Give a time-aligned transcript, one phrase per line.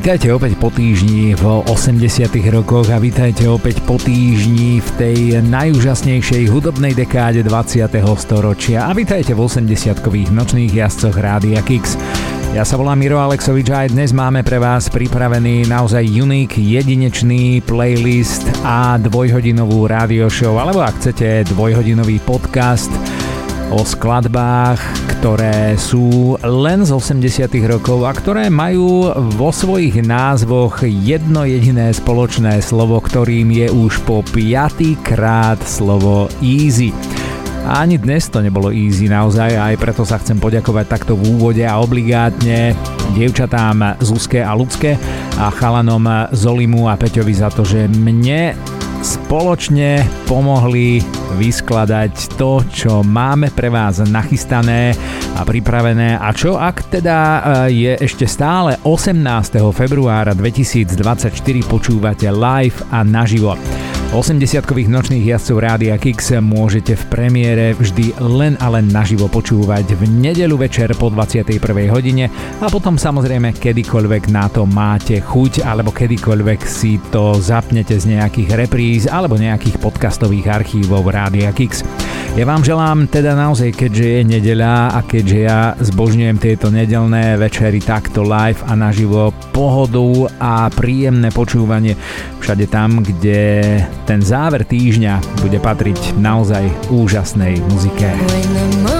[0.00, 6.48] Vítajte opäť po týždni v 80 rokoch a vítajte opäť po týždni v tej najúžasnejšej
[6.48, 7.84] hudobnej dekáde 20.
[8.16, 12.00] storočia a vítajte v 80-kových nočných jazdcoch Rádia Kix.
[12.56, 17.60] Ja sa volám Miro Alexovič a aj dnes máme pre vás pripravený naozaj unik, jedinečný
[17.68, 22.88] playlist a dvojhodinovú rádio show, alebo ak chcete dvojhodinový podcast
[23.70, 24.82] o skladbách,
[25.18, 32.58] ktoré sú len z 80 rokov a ktoré majú vo svojich názvoch jedno jediné spoločné
[32.66, 36.90] slovo, ktorým je už po piatý krát slovo easy.
[37.70, 41.62] A ani dnes to nebolo easy naozaj, aj preto sa chcem poďakovať takto v úvode
[41.62, 42.74] a obligátne
[43.14, 44.98] dievčatám Zuzke a Lucke
[45.38, 48.58] a chalanom Zolimu a Peťovi za to, že mne
[49.00, 51.00] spoločne pomohli
[51.40, 54.92] vyskladať to, čo máme pre vás nachystané
[55.36, 57.40] a pripravené a čo ak teda e,
[57.72, 59.16] je ešte stále 18.
[59.72, 61.32] februára 2024
[61.64, 63.56] počúvate live a naživo.
[64.10, 70.02] 80-kových nočných jazdcov Rádia Kix môžete v premiére vždy len a len naživo počúvať v
[70.10, 71.62] nedelu večer po 21.
[71.94, 72.26] hodine
[72.58, 78.50] a potom samozrejme kedykoľvek na to máte chuť alebo kedykoľvek si to zapnete z nejakých
[78.58, 81.86] repríz alebo nejakých podcastových archívov Rádia Kix.
[82.38, 87.82] Ja vám želám teda naozaj, keďže je nedeľa a keďže ja zbožňujem tieto nedelné večery
[87.82, 91.98] takto live a naživo pohodu a príjemné počúvanie
[92.38, 98.99] všade tam, kde ten záver týždňa bude patriť naozaj úžasnej muzike.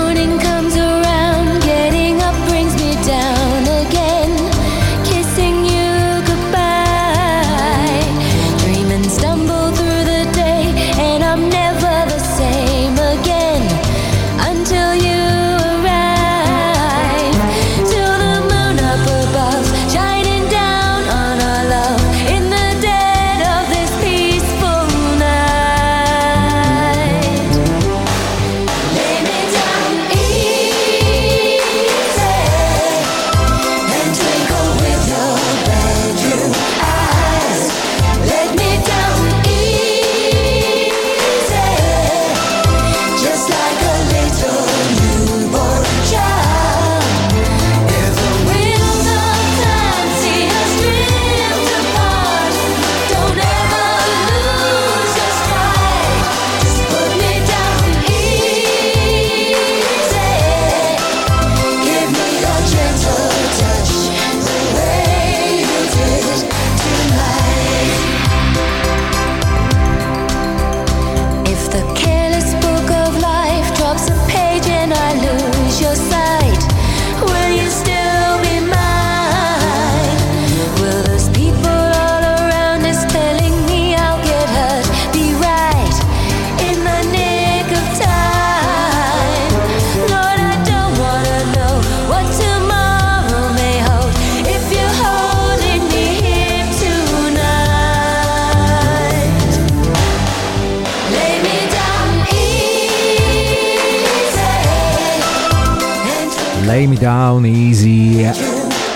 [107.30, 108.26] Down Easy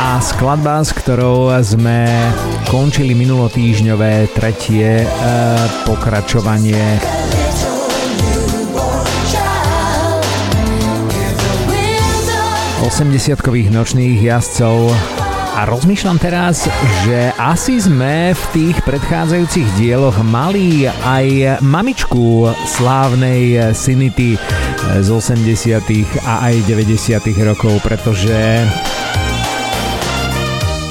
[0.02, 2.02] a skladba, s ktorou sme
[2.66, 5.08] končili minulotýžňové tretie e,
[5.86, 6.98] pokračovanie.
[12.82, 14.90] 80-kových nočných jazdcov.
[15.54, 16.66] A rozmýšľam teraz,
[17.06, 24.34] že asi sme v tých predchádzajúcich dieloch mali aj mamičku slávnej Sinity
[25.00, 25.80] z 80.
[26.24, 27.20] a aj 90.
[27.44, 28.62] rokov, pretože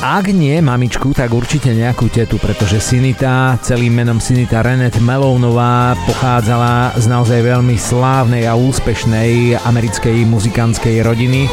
[0.03, 6.99] ak nie mamičku, tak určite nejakú tetu, pretože Sinita, celým menom Sinita Renet Melounová, pochádzala
[6.99, 11.47] z naozaj veľmi slávnej a úspešnej americkej muzikantskej rodiny.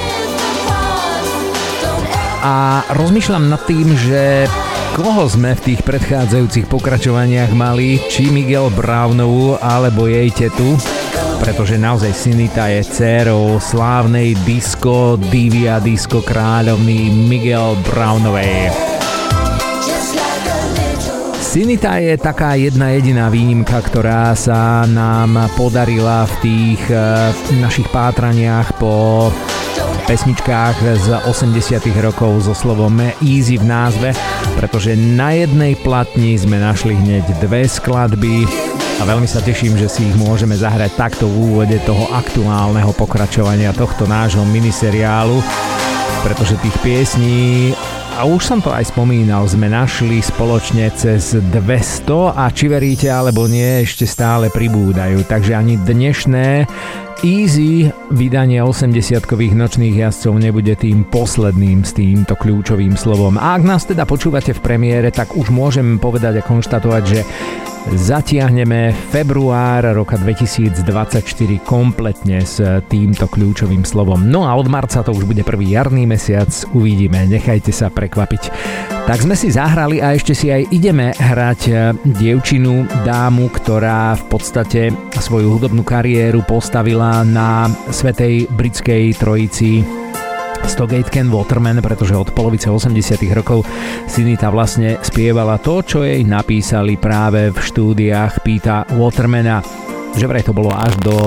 [2.42, 4.50] A rozmýšľam nad tým, že
[4.98, 10.74] koho sme v tých predchádzajúcich pokračovaniach mali, či Miguel Brownovú alebo jej tetu
[11.40, 18.70] pretože naozaj Sinita je dcerou slávnej disco divia disco kráľovny Miguel Brownovej.
[21.40, 28.78] Sinita je taká jedna jediná výnimka, ktorá sa nám podarila v tých uh, našich pátraniach
[28.78, 29.26] po
[30.06, 34.08] pesničkách z 80 rokov so slovom Easy v názve,
[34.54, 38.46] pretože na jednej platni sme našli hneď dve skladby,
[39.00, 43.72] a veľmi sa teším, že si ich môžeme zahrať takto v úvode toho aktuálneho pokračovania
[43.72, 45.40] tohto nášho miniseriálu,
[46.20, 47.72] pretože tých piesní
[48.20, 53.48] a už som to aj spomínal, sme našli spoločne cez 200 a či veríte alebo
[53.48, 55.24] nie, ešte stále pribúdajú.
[55.24, 56.68] Takže ani dnešné
[57.20, 63.36] Easy vydanie 80-kových nočných jazdcov nebude tým posledným s týmto kľúčovým slovom.
[63.36, 67.20] A ak nás teda počúvate v premiére, tak už môžem povedať a konštatovať, že
[67.92, 70.80] zatiahneme február roka 2024
[71.60, 72.56] kompletne s
[72.88, 74.24] týmto kľúčovým slovom.
[74.24, 78.48] No a od marca to už bude prvý jarný mesiac, uvidíme, nechajte sa prekvapiť.
[79.10, 81.74] Tak sme si zahrali a ešte si aj ideme hrať e,
[82.14, 89.82] dievčinu, dámu, ktorá v podstate svoju hudobnú kariéru postavila na svetej britskej trojici
[90.62, 92.94] Stogate Ken Waterman, pretože od polovice 80
[93.34, 93.66] rokov
[94.06, 99.58] Sinita vlastne spievala to, čo jej napísali práve v štúdiách Pita Watermana.
[100.14, 101.18] Že vraj to bolo až do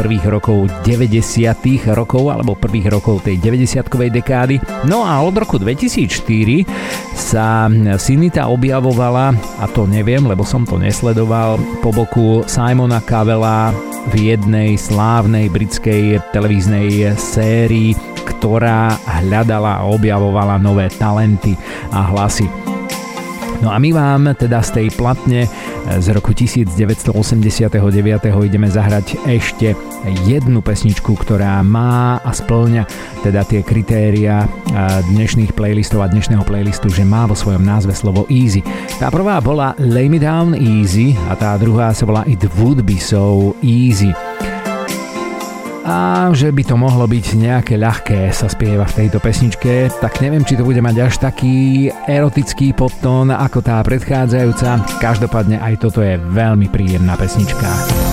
[0.00, 1.92] prvých rokov 90.
[1.92, 4.56] rokov alebo prvých rokov tej 90-kovej dekády.
[4.88, 6.64] No a od roku 2004
[7.12, 7.68] sa
[8.00, 13.76] Sinita objavovala, a to neviem, lebo som to nesledoval, po boku Simona Cavella
[14.08, 17.92] v jednej slávnej britskej televíznej sérii,
[18.24, 21.60] ktorá hľadala a objavovala nové talenty
[21.92, 22.69] a hlasy.
[23.60, 25.44] No a my vám teda z tej platne
[26.00, 27.68] z roku 1989
[28.48, 29.76] ideme zahrať ešte
[30.24, 32.88] jednu pesničku, ktorá má a splňa
[33.20, 34.48] teda tie kritéria
[35.12, 38.64] dnešných playlistov a dnešného playlistu, že má vo svojom názve slovo Easy.
[38.96, 42.96] Tá prvá bola Lay Me Down Easy a tá druhá sa volá It Would Be
[42.96, 44.29] So Easy
[45.84, 50.44] a že by to mohlo byť nejaké ľahké sa spieva v tejto pesničke, tak neviem,
[50.44, 55.00] či to bude mať až taký erotický podtón ako tá predchádzajúca.
[55.00, 58.09] Každopádne aj toto je veľmi príjemná pesnička.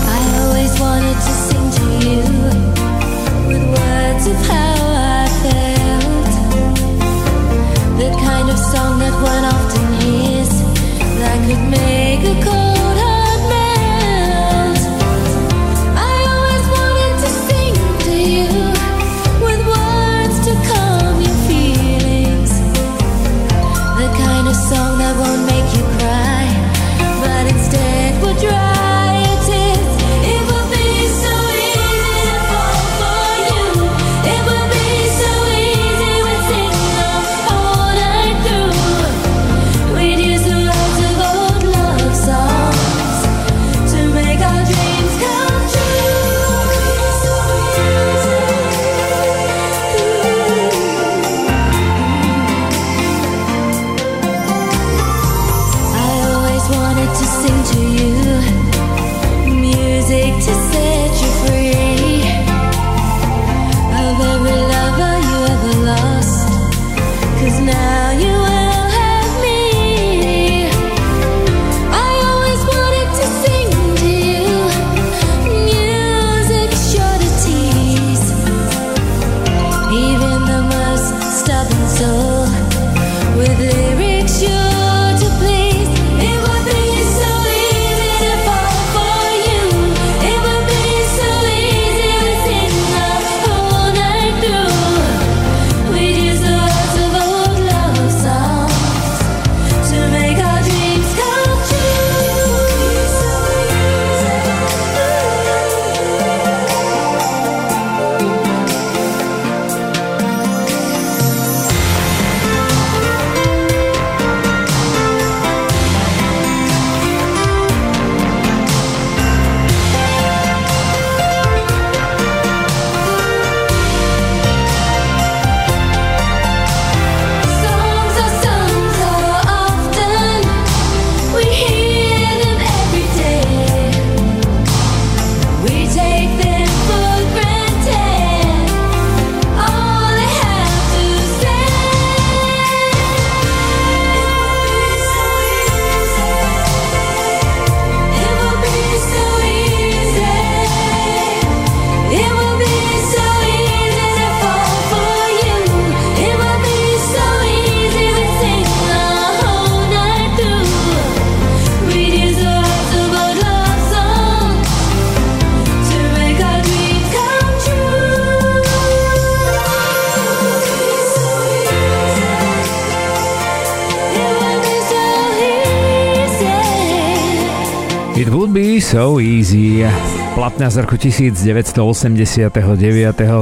[180.48, 181.75] Platňa z roku 1989.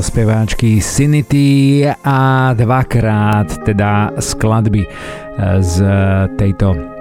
[0.01, 4.89] speváčky Sinity a dvakrát teda skladby
[5.61, 5.85] z
[6.33, 6.94] tejto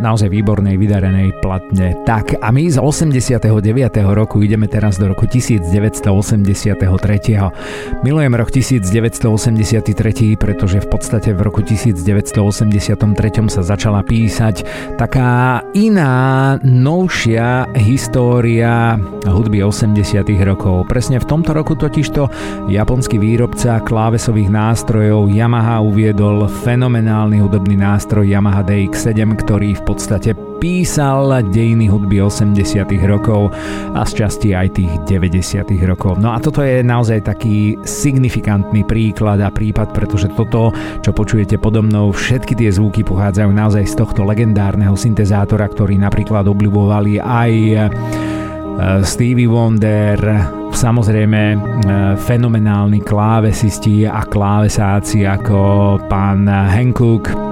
[0.00, 1.92] naozaj výbornej, vydarenej platne.
[2.08, 3.44] Tak a my z 89.
[4.16, 6.08] roku ideme teraz do roku 1983.
[8.00, 14.64] Milujem rok 1983, pretože v podstate v roku 1983 sa začala písať
[14.96, 18.96] taká iná, novšia história
[19.28, 20.88] hudby 80 rokov.
[20.88, 22.30] Presne v tomto roku totižto
[22.72, 30.30] japonský výrobca klávesových nástrojov Yamaha uviedol fenomenálny hudobný nástroj Yamaha DX7, ktorý ktorý v podstate
[30.62, 33.50] písal dejiny hudby 80 rokov
[33.90, 36.14] a z časti aj tých 90 rokov.
[36.22, 40.70] No a toto je naozaj taký signifikantný príklad a prípad, pretože toto,
[41.02, 46.46] čo počujete podo mnou, všetky tie zvuky pochádzajú naozaj z tohto legendárneho syntezátora, ktorý napríklad
[46.46, 47.76] obľubovali aj e,
[49.02, 50.22] Stevie Wonder,
[50.70, 51.58] samozrejme e,
[52.14, 57.47] fenomenálni klávesisti a klávesáci ako pán Hancock,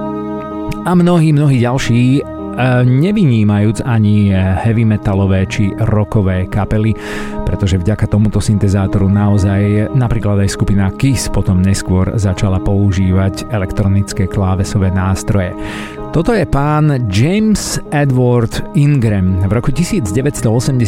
[0.87, 2.21] a mnohí, mnohí ďalší e,
[2.87, 6.95] nevynímajúc ani heavy metalové či rockové kapely,
[7.43, 14.87] pretože vďaka tomuto syntezátoru naozaj napríklad aj skupina Kiss potom neskôr začala používať elektronické klávesové
[14.95, 15.51] nástroje.
[16.15, 19.43] Toto je pán James Edward Ingram.
[19.43, 20.79] V roku 1983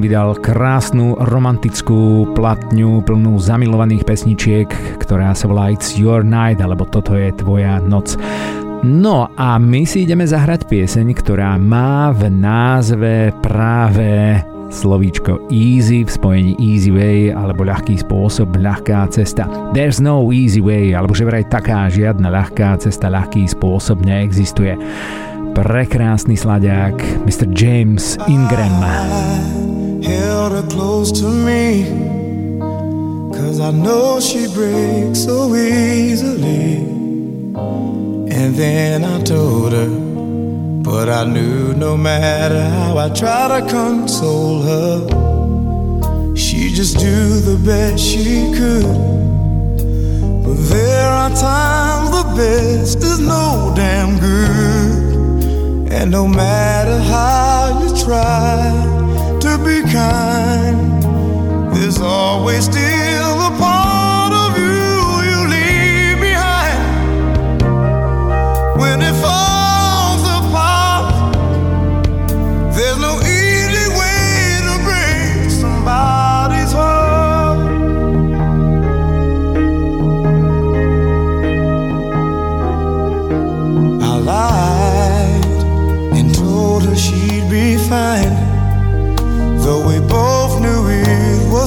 [0.00, 4.72] vydal krásnu romantickú platňu plnú zamilovaných pesničiek,
[5.04, 8.16] ktorá sa volá It's Your Night, alebo Toto je tvoja noc.
[8.88, 14.40] No a my si ideme zahrať pieseň, ktorá má v názve práve
[14.72, 19.44] slovíčko easy v spojení easy way alebo ľahký spôsob, ľahká cesta.
[19.76, 24.72] There's no easy way, alebo že vraj taká žiadna ľahká cesta, ľahký spôsob neexistuje.
[25.52, 26.96] Prekrásny sladiak,
[27.28, 27.44] Mr.
[27.52, 28.72] James Ingram.
[30.00, 31.84] held her close to me
[33.36, 36.88] Cause I know she breaks so easily
[38.40, 39.88] And then I told her,
[40.88, 47.58] but I knew no matter how I tried to console her, she just do the
[47.66, 48.84] best she could.
[50.44, 55.92] But there are times the best is no damn good.
[55.92, 58.70] And no matter how you try
[59.40, 61.02] to be kind,
[61.74, 63.67] there's always still a part.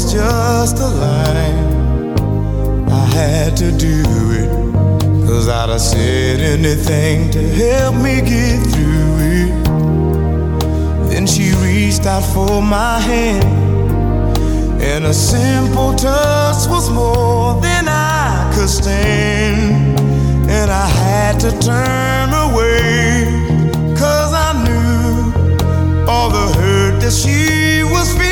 [0.01, 1.51] Was just a lie.
[2.89, 4.49] I had to do it
[5.27, 9.51] Cause I'd have said anything to help me get through it.
[11.09, 13.43] Then she reached out for my hand,
[14.81, 19.99] and a simple touch was more than I could stand.
[20.49, 23.23] And I had to turn away,
[23.95, 28.30] cause I knew all the hurt that she was feeling.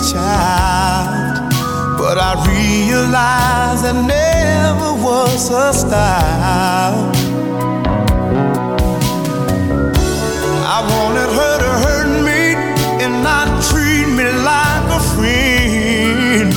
[0.00, 1.52] Child.
[1.98, 7.12] But I realized that never was her style.
[10.76, 12.54] I wanted her to hurt me
[13.04, 16.52] and not treat me like a friend.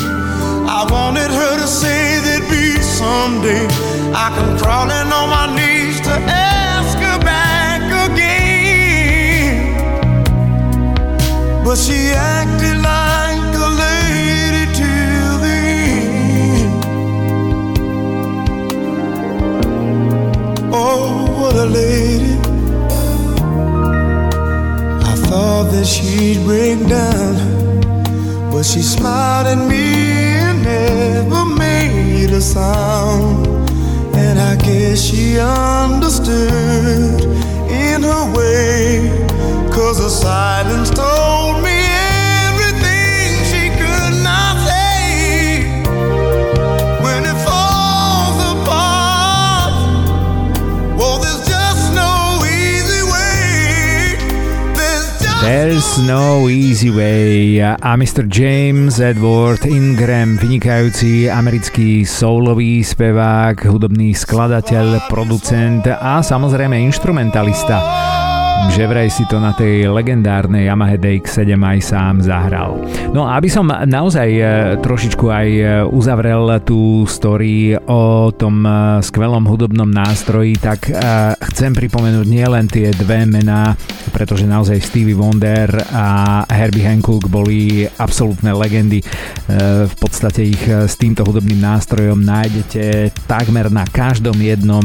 [0.70, 3.68] I wanted her to say there'd be someday
[4.16, 9.74] I can crawl in on my knees to ask her back again.
[11.66, 12.78] But she acted
[21.66, 22.34] lady.
[25.12, 27.36] I thought that she'd break down,
[28.52, 29.86] but she smiled at me
[30.48, 33.48] and never made a sound.
[34.16, 37.24] And I guess she understood
[37.70, 39.10] in her way,
[39.72, 41.43] cause the silence told
[55.44, 57.60] There's no easy way.
[57.60, 58.24] A Mr.
[58.24, 67.84] James Edward Ingram, vynikajúci americký soulový spevák, hudobný skladateľ, producent a samozrejme instrumentalista
[68.74, 72.82] že vraj si to na tej legendárnej Yamaha DX7 aj sám zahral.
[73.14, 74.44] No a aby som naozaj e,
[74.82, 80.90] trošičku aj e, uzavrel tú story o tom e, skvelom hudobnom nástroji, tak
[81.54, 83.78] chcem pripomenúť nielen tie dve mená,
[84.10, 89.06] pretože naozaj Stevie Wonder a Herbie Hancock boli absolútne legendy.
[89.86, 94.84] V podstate ich s týmto hudobným nástrojom nájdete takmer na každom jednom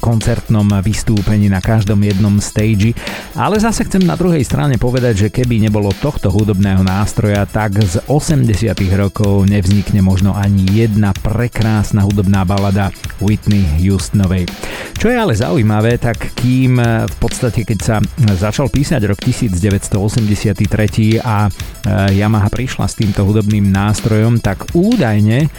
[0.00, 2.96] koncertnom vystúpení na každom jednom stage.
[3.36, 8.00] Ale zase chcem na druhej strane povedať, že keby nebolo tohto hudobného nástroja, tak z
[8.08, 12.90] 80 rokov nevznikne možno ani jedna prekrásna hudobná balada
[13.20, 14.48] Whitney Houstonovej.
[14.96, 17.96] Čo je ale zaujímavé, tak kým v podstate keď sa
[18.36, 21.50] začal písať rok 1983 a e,
[22.16, 25.52] Yamaha prišla s týmto hudobným nástrojom, tak údajne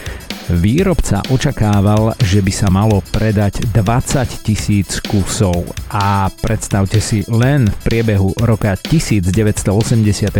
[0.50, 7.76] Výrobca očakával, že by sa malo predať 20 tisíc kusov a predstavte si, len v
[7.86, 10.34] priebehu roka 1983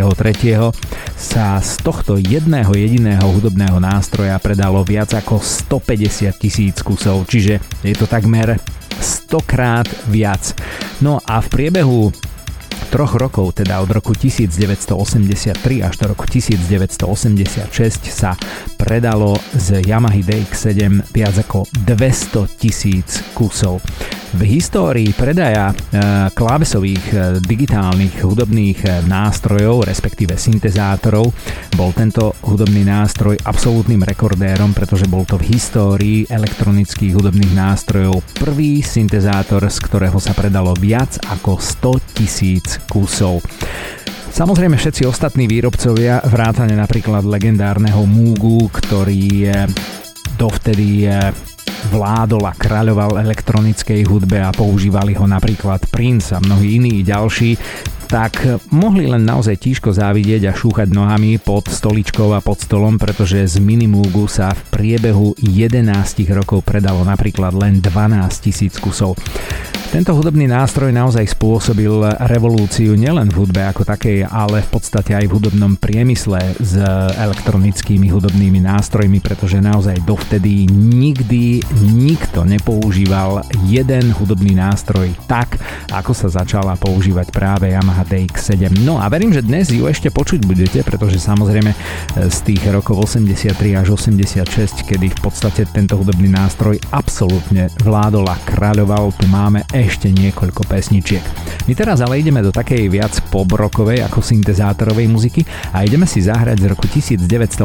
[1.15, 7.95] sa z tohto jedného jediného hudobného nástroja predalo viac ako 150 tisíc kusov, čiže je
[7.95, 8.59] to takmer
[8.99, 10.51] 100 krát viac.
[10.99, 12.11] No a v priebehu
[12.93, 18.37] troch rokov, teda od roku 1983 až do roku 1986 sa
[18.77, 23.81] predalo z Yamaha DX7 viac ako 200 tisíc kusov.
[24.33, 25.75] V histórii predaja e,
[26.33, 31.29] klávesových e, digitálnych hudobných e, nástrojov, respektíve syntezátorov,
[31.77, 38.81] bol tento hudobný nástroj absolútnym rekordérom, pretože bol to v histórii elektronických hudobných nástrojov prvý
[38.81, 43.42] syntezátor, z ktorého sa predalo viac ako 100 tisíc kusov.
[44.33, 49.53] Samozrejme všetci ostatní výrobcovia, vrátane napríklad legendárneho Moogu, ktorý
[50.40, 51.05] dovtedy
[51.92, 57.59] vládol a kráľoval elektronickej hudbe a používali ho napríklad Prince a mnohí iní ďalší,
[58.07, 63.40] tak mohli len naozaj tížko závidieť a šúchať nohami pod stoličkou a pod stolom, pretože
[63.49, 65.88] z Minimúgu sa v priebehu 11
[66.37, 69.16] rokov predalo napríklad len 12 tisíc kusov.
[69.92, 71.92] Tento hudobný nástroj naozaj spôsobil
[72.24, 76.81] revolúciu nielen v hudbe ako takej, ale v podstate aj v hudobnom priemysle s
[77.20, 81.61] elektronickými hudobnými nástrojmi, pretože naozaj dovtedy nikdy
[81.92, 85.61] nikto nepoužíval jeden hudobný nástroj tak,
[85.92, 88.72] ako sa začala používať práve Yamaha DX7.
[88.88, 91.68] No a verím, že dnes ju ešte počuť budete, pretože samozrejme
[92.16, 98.40] z tých rokov 83 až 86, kedy v podstate tento hudobný nástroj absolútne vládol a
[98.48, 101.23] kráľoval, tu máme ešte niekoľko pesničiek.
[101.66, 105.42] My teraz ale ideme do takej viac pobrokovej ako syntezátorovej muziky
[105.75, 107.62] a ideme si zahrať z roku 1986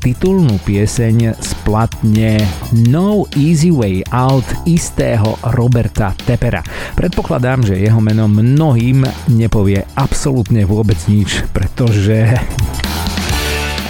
[0.00, 2.40] titulnú pieseň z platne
[2.88, 6.64] No Easy Way Out istého Roberta Tepera.
[6.96, 12.28] Predpokladám, že jeho meno mnohým nepovie absolútne vôbec nič, pretože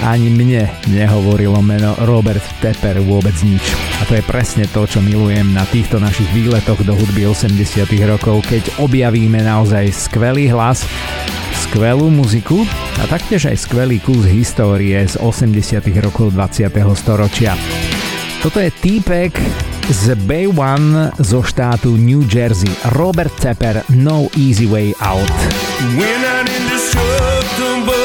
[0.02, 3.62] ani mne nehovorilo meno Robert Tepper vôbec nič.
[4.00, 8.42] A to je presne to, čo milujem na týchto našich výletoch do hudby 80 rokov,
[8.48, 10.82] keď objavíme naozaj skvelý hlas,
[11.68, 12.66] skvelú muziku
[12.98, 16.72] a taktiež aj skvelý kus histórie z 80 rokov 20.
[16.98, 17.54] storočia.
[18.42, 19.32] Toto je týpek
[19.88, 22.72] z Bay One zo štátu New Jersey.
[22.96, 25.32] Robert Tepper, No Easy Way Out.
[25.96, 26.24] When
[27.84, 28.03] Baby,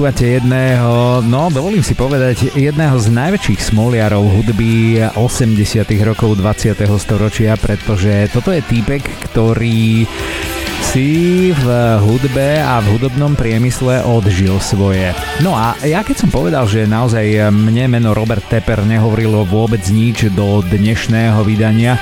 [0.00, 6.72] Počúvate jedného, no dovolím si povedať, jedného z najväčších smoliarov hudby 80 rokov 20.
[6.96, 10.08] storočia, pretože toto je týpek, ktorý
[10.88, 11.66] si v
[12.00, 15.12] hudbe a v hudobnom priemysle odžil svoje.
[15.44, 20.32] No a ja keď som povedal, že naozaj mne meno Robert Tepper nehovorilo vôbec nič
[20.32, 22.00] do dnešného vydania,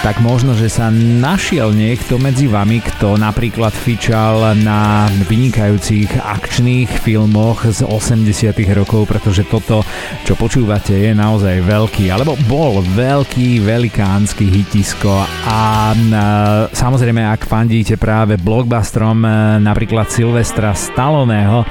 [0.00, 7.68] tak možno, že sa našiel niekto medzi vami, kto napríklad fičal na vynikajúcich akčných filmoch
[7.68, 8.24] z 80
[8.72, 9.84] rokov, pretože toto,
[10.24, 15.92] čo počúvate, je naozaj veľký, alebo bol veľký, velikánsky hitisko a
[16.72, 19.20] samozrejme, ak fandíte práve blockbusterom
[19.60, 21.68] napríklad Silvestra Stalloneho,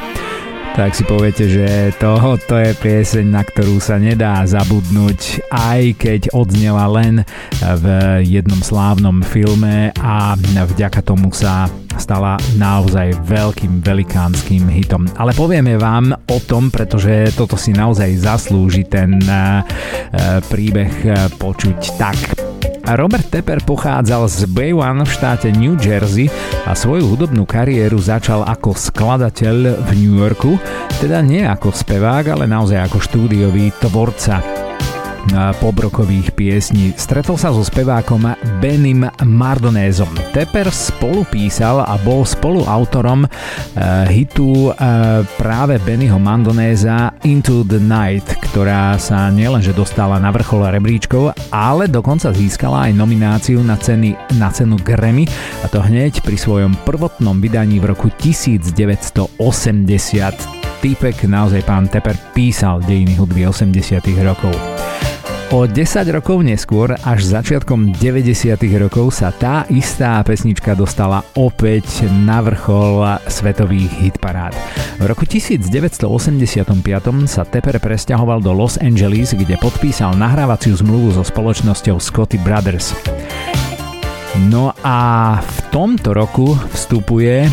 [0.80, 6.22] tak si poviete, že to, to je pieseň, na ktorú sa nedá zabudnúť, aj keď
[6.32, 7.28] odznela len
[7.60, 7.86] v
[8.24, 11.68] jednom slávnom filme a vďaka tomu sa
[12.00, 15.04] stala naozaj veľkým velikánskym hitom.
[15.20, 19.60] Ale povieme vám o tom, pretože toto si naozaj zaslúži ten uh,
[20.48, 20.96] príbeh
[21.36, 22.49] počuť tak.
[22.98, 26.26] Robert Tepper pochádzal z Bay One v štáte New Jersey
[26.66, 30.58] a svoju hudobnú kariéru začal ako skladateľ v New Yorku,
[30.98, 34.59] teda nie ako spevák, ale naozaj ako štúdiový tvorca
[35.58, 36.94] pobrokových piesní.
[36.96, 38.30] Stretol sa so spevákom
[38.64, 40.10] Benim Mardonézom.
[40.34, 43.30] Tepper spolu písal a bol spoluautorom uh,
[44.10, 51.34] hitu uh, práve Bennyho Mandonéza Into the Night, ktorá sa nielenže dostala na vrchol rebríčkov,
[51.54, 55.26] ale dokonca získala aj nomináciu na, ceny, na cenu Grammy
[55.62, 59.30] a to hneď pri svojom prvotnom vydaní v roku 1980
[60.80, 64.56] týpek naozaj pán Tepper písal dejiny hudby 80 rokov.
[65.50, 72.38] O 10 rokov neskôr, až začiatkom 90 rokov sa tá istá pesnička dostala opäť na
[72.38, 74.54] vrchol svetových hitparád.
[75.02, 76.06] V roku 1985
[77.26, 82.94] sa Tepper presťahoval do Los Angeles, kde podpísal nahrávaciu zmluvu so spoločnosťou Scotty Brothers.
[84.54, 87.50] No a v tomto roku vstupuje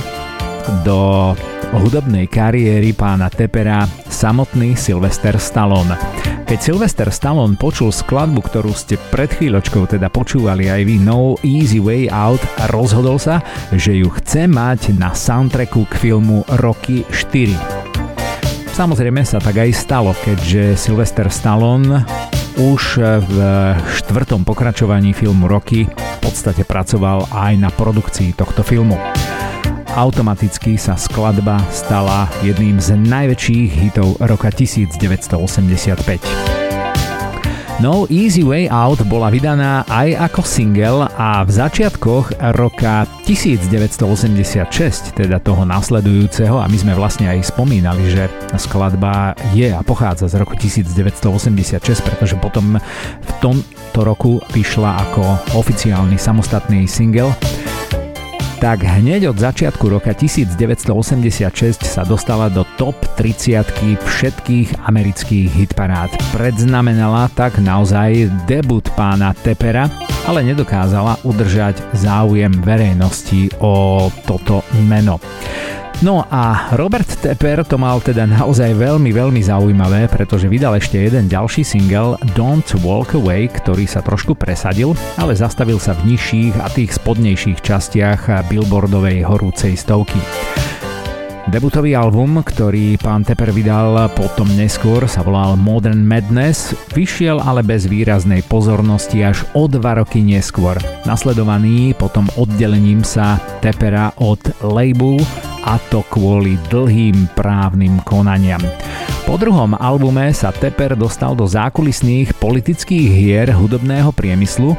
[0.84, 1.32] do
[1.72, 6.25] hudobnej kariéry pána Tepera samotný Sylvester Stallone.
[6.46, 11.82] Keď Sylvester Stallone počul skladbu, ktorú ste pred chvíľočkou teda počúvali aj vy No Easy
[11.82, 12.38] Way Out,
[12.70, 13.42] rozhodol sa,
[13.74, 18.78] že ju chce mať na soundtracku k filmu Rocky 4.
[18.78, 22.06] Samozrejme sa tak aj stalo, keďže Sylvester Stallone
[22.62, 23.34] už v
[23.98, 28.94] štvrtom pokračovaní filmu Rocky v podstate pracoval aj na produkcii tohto filmu
[29.96, 36.66] automaticky sa skladba stala jedným z najväčších hitov roka 1985.
[37.80, 45.36] No Easy Way Out bola vydaná aj ako single a v začiatkoch roka 1986, teda
[45.44, 50.56] toho nasledujúceho, a my sme vlastne aj spomínali, že skladba je a pochádza z roku
[50.56, 52.80] 1986, pretože potom
[53.20, 55.24] v tomto roku vyšla ako
[55.60, 57.36] oficiálny samostatný single
[58.56, 66.16] tak hneď od začiatku roka 1986 sa dostala do top 30 všetkých amerických hitparád.
[66.32, 69.92] Predznamenala tak naozaj debut pána Tepera,
[70.24, 75.20] ale nedokázala udržať záujem verejnosti o toto meno.
[76.04, 81.24] No a Robert Tepper to mal teda naozaj veľmi, veľmi zaujímavé, pretože vydal ešte jeden
[81.24, 86.68] ďalší single Don't Walk Away, ktorý sa trošku presadil, ale zastavil sa v nižších a
[86.68, 90.20] tých spodnejších častiach billboardovej horúcej stovky.
[91.46, 97.86] Debutový album, ktorý pán Tepper vydal potom neskôr, sa volal Modern Madness, vyšiel ale bez
[97.86, 100.74] výraznej pozornosti až o dva roky neskôr.
[101.06, 105.22] Nasledovaný potom oddelením sa Teppera od labelu
[105.62, 108.60] a to kvôli dlhým právnym konaniam.
[109.22, 114.74] Po druhom albume sa Tepper dostal do zákulisných politických hier hudobného priemyslu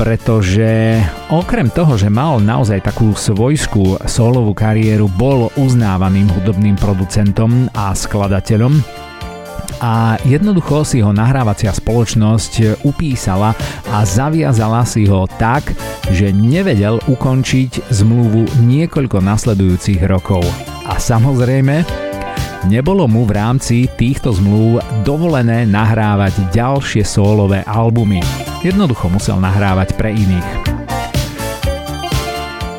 [0.00, 0.96] pretože
[1.28, 8.80] okrem toho, že mal naozaj takú svojskú solovú kariéru, bol uznávaným hudobným producentom a skladateľom
[9.80, 13.52] a jednoducho si ho nahrávacia spoločnosť upísala
[13.92, 15.72] a zaviazala si ho tak,
[16.12, 20.44] že nevedel ukončiť zmluvu niekoľko nasledujúcich rokov.
[20.84, 21.84] A samozrejme,
[22.68, 28.49] nebolo mu v rámci týchto zmluv dovolené nahrávať ďalšie sólové albumy.
[28.60, 30.80] Jednoducho musel nahrávať pre iných.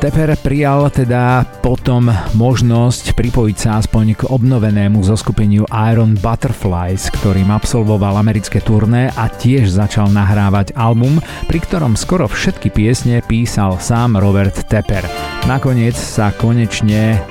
[0.02, 8.18] Teper prijal teda potom možnosť pripojiť sa aspoň k obnovenému zoskupeniu Iron Butterflies, ktorým absolvoval
[8.18, 14.66] americké turné a tiež začal nahrávať album, pri ktorom skoro všetky piesne písal sám Robert
[14.66, 15.06] Tepper.
[15.46, 17.22] Nakoniec sa konečne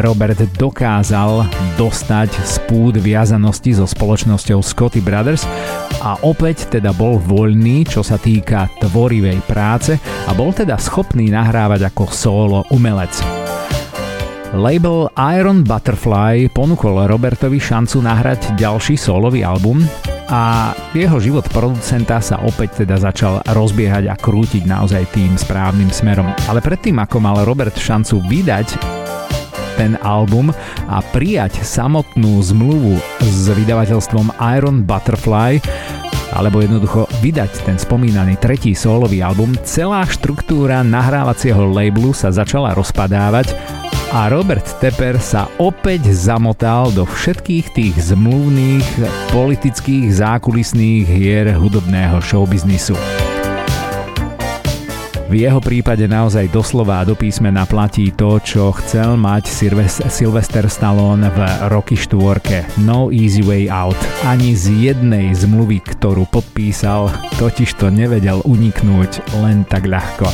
[0.00, 5.44] Robert dokázal dostať z púd viazanosti so spoločnosťou Scotty Brothers
[6.00, 11.92] a opäť teda bol voľný, čo sa týka tvorivej práce a bol teda schopný nahrávať
[11.92, 13.12] ako solo umelec.
[14.52, 19.80] Label Iron Butterfly ponúkol Robertovi šancu nahrať ďalší solový album
[20.28, 26.28] a jeho život producenta sa opäť teda začal rozbiehať a krútiť naozaj tým správnym smerom.
[26.48, 29.01] Ale predtým, ako mal Robert šancu vydať
[29.76, 30.50] ten album
[30.88, 35.62] a prijať samotnú zmluvu s vydavateľstvom Iron Butterfly
[36.32, 43.52] alebo jednoducho vydať ten spomínaný tretí solový album, celá štruktúra nahrávacieho labelu sa začala rozpadávať
[44.12, 48.84] a Robert Tepper sa opäť zamotal do všetkých tých zmluvných,
[49.32, 53.21] politických, zákulisných hier hudobného showbiznisu.
[55.32, 59.48] V jeho prípade naozaj doslova do písmena platí to, čo chcel mať
[60.12, 61.38] Sylvester Stallone v
[61.72, 62.84] Rocky 4.
[62.84, 63.96] No easy way out.
[64.28, 67.08] Ani z jednej zmluvy, ktorú podpísal,
[67.40, 70.28] totiž to nevedel uniknúť len tak ľahko.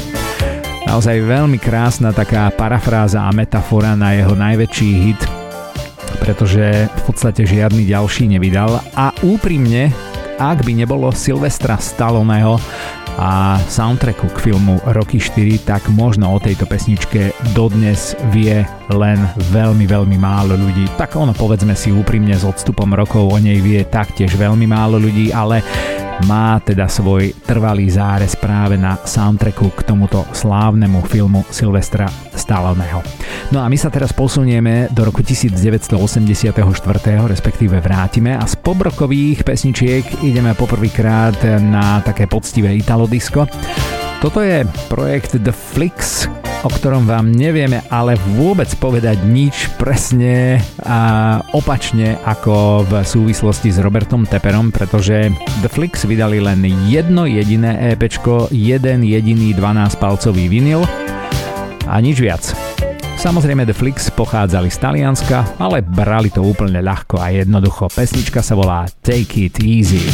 [0.90, 5.22] Naozaj veľmi krásna taká parafráza a metafora na jeho najväčší hit,
[6.18, 9.94] pretože v podstate žiadny ďalší nevydal a úprimne,
[10.42, 12.58] ak by nebolo Silvestra Stalloneho,
[13.18, 18.62] a soundtracku k filmu Rocky 4, tak možno o tejto pesničke dodnes vie
[18.94, 19.18] len
[19.50, 20.86] veľmi, veľmi málo ľudí.
[20.94, 25.34] Tak ono povedzme si úprimne s odstupom rokov o nej vie taktiež veľmi málo ľudí,
[25.34, 25.66] ale
[26.26, 33.04] má teda svoj trvalý zárez práve na soundtracku k tomuto slávnemu filmu Silvestra Stalloneho.
[33.54, 35.94] No a my sa teraz posunieme do roku 1984,
[37.28, 43.46] respektíve vrátime a z pobrokových pesničiek ideme poprvýkrát na také poctivé Italodisko.
[44.18, 46.26] Toto je projekt The Flix,
[46.64, 53.78] o ktorom vám nevieme ale vôbec povedať nič presne a opačne ako v súvislosti s
[53.78, 55.30] Robertom Tepperom, pretože
[55.62, 58.02] The Flix vydali len jedno jediné EP,
[58.50, 60.82] jeden jediný 12-palcový vinyl
[61.86, 62.42] a nič viac.
[63.18, 67.90] Samozrejme The Flix pochádzali z Talianska, ale brali to úplne ľahko a jednoducho.
[67.90, 70.06] Pesnička sa volá Take It Easy.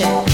[0.00, 0.29] session.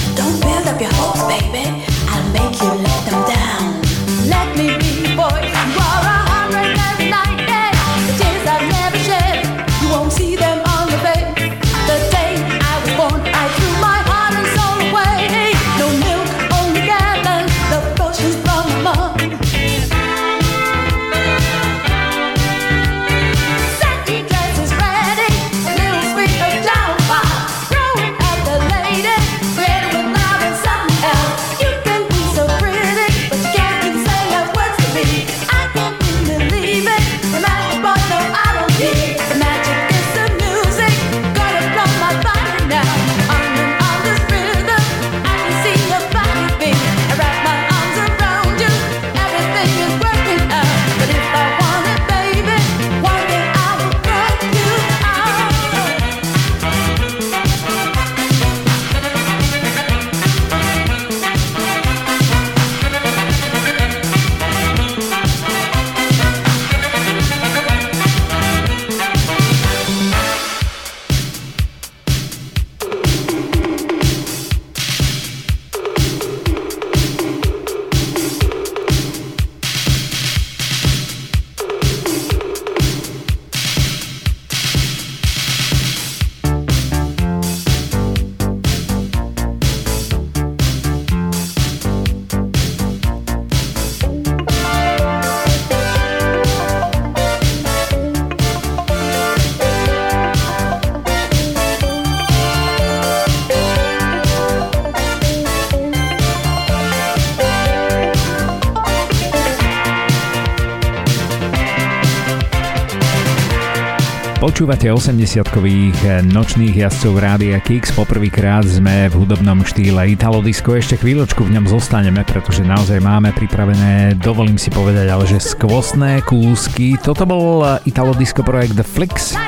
[114.67, 117.95] Počúvate 80-kových nočných jazdcov Rádia Kix.
[117.95, 120.75] Poprvýkrát sme v hudobnom štýle Italo Disco.
[120.75, 126.19] Ešte chvíľočku v ňom zostaneme, pretože naozaj máme pripravené, dovolím si povedať, ale že skvostné
[126.27, 126.99] kúsky.
[126.99, 129.39] Toto bol Italo Disco projekt The Flix,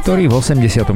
[0.00, 0.88] ktorý v 84.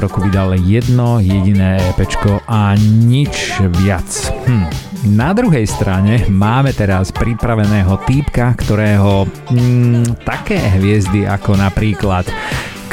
[0.00, 4.08] roku vydal jedno jediné EPčko a nič viac.
[4.48, 4.86] Hm.
[5.06, 12.26] Na druhej strane máme teraz pripraveného týpka, ktorého mm, také hviezdy ako napríklad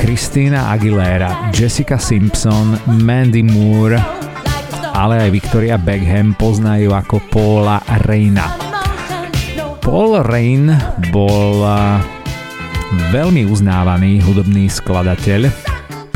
[0.04, 2.76] Christina Aguilera, Jessica Simpson,
[3.08, 3.96] Mandy Moore,
[4.92, 8.52] ale aj Victoria Beckham poznajú ako Paula Reina.
[9.80, 10.68] Paul Rain
[11.08, 11.64] bol
[13.16, 15.48] veľmi uznávaný hudobný skladateľ,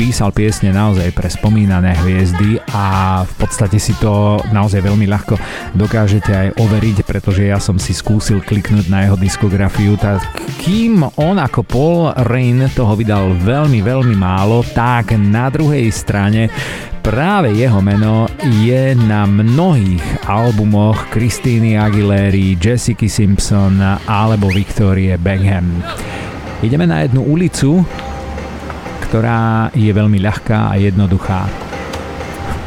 [0.07, 5.35] písal piesne naozaj pre spomínané hviezdy a v podstate si to naozaj veľmi ľahko
[5.75, 10.23] dokážete aj overiť, pretože ja som si skúsil kliknúť na jeho diskografiu, tak
[10.63, 16.47] kým on ako Paul Rain toho vydal veľmi, veľmi málo, tak na druhej strane
[17.03, 18.31] práve jeho meno
[18.63, 23.75] je na mnohých albumoch Christiny Aguilery, Jessica Simpson
[24.07, 25.67] alebo Victorie Beckham.
[26.63, 27.83] Ideme na jednu ulicu,
[29.07, 31.47] ktorá je veľmi ľahká a jednoduchá.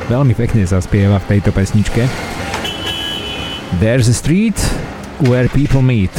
[0.09, 2.09] Veľmi pekne sa spieva v tejto pesničke.
[3.79, 4.59] There's a street
[5.29, 6.11] where people meet.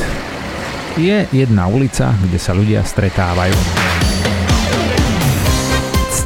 [0.95, 3.57] Je jedna ulica, kde sa ľudia stretávajú.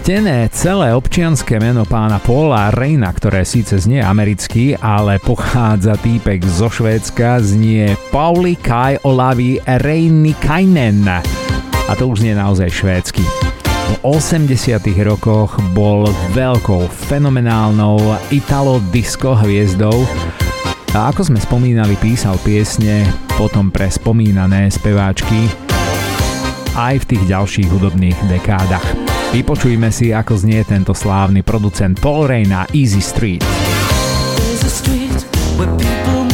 [0.06, 6.70] Ctené celé občianské meno pána Paula Reina, ktoré síce znie americky, ale pochádza týpek zo
[6.70, 9.58] Švédska, znie Pauli Kai Olavi
[10.38, 11.10] Kainen.
[11.90, 13.55] A to už znie naozaj švédsky.
[14.06, 16.06] V 80 rokoch bol
[16.38, 17.98] veľkou, fenomenálnou
[18.30, 20.06] italo-disco hviezdou
[20.94, 23.02] a ako sme spomínali, písal piesne
[23.34, 25.50] potom pre spomínané speváčky
[26.78, 28.86] aj v tých ďalších hudobných dekádach.
[29.34, 33.42] Vypočujme si, ako znie tento slávny producent Paul Ray na Easy Street.
[35.58, 36.25] Life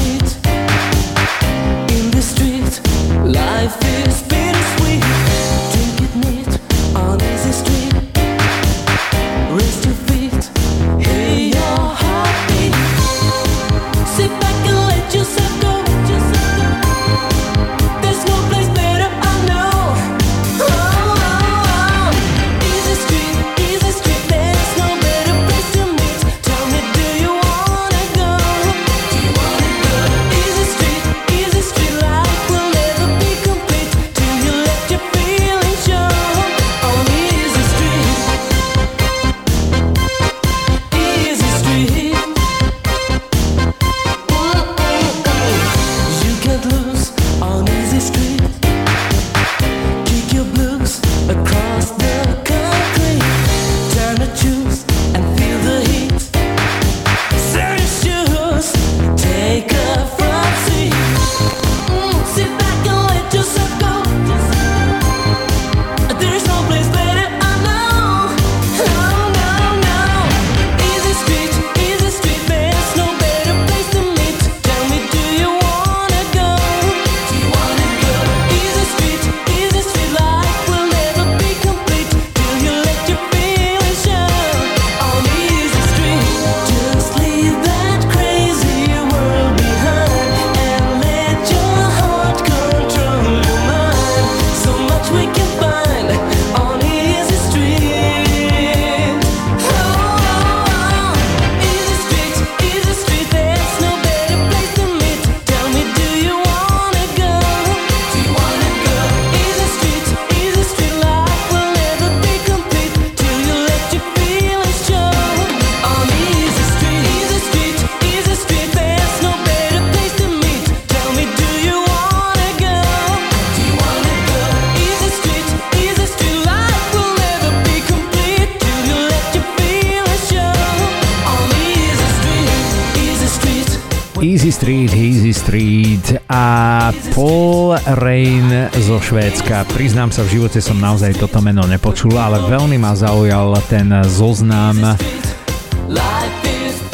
[138.02, 138.50] Rain
[138.82, 139.62] zo Švédska.
[139.78, 144.98] Priznám sa, v živote som naozaj toto meno nepočul, ale veľmi ma zaujal ten zoznam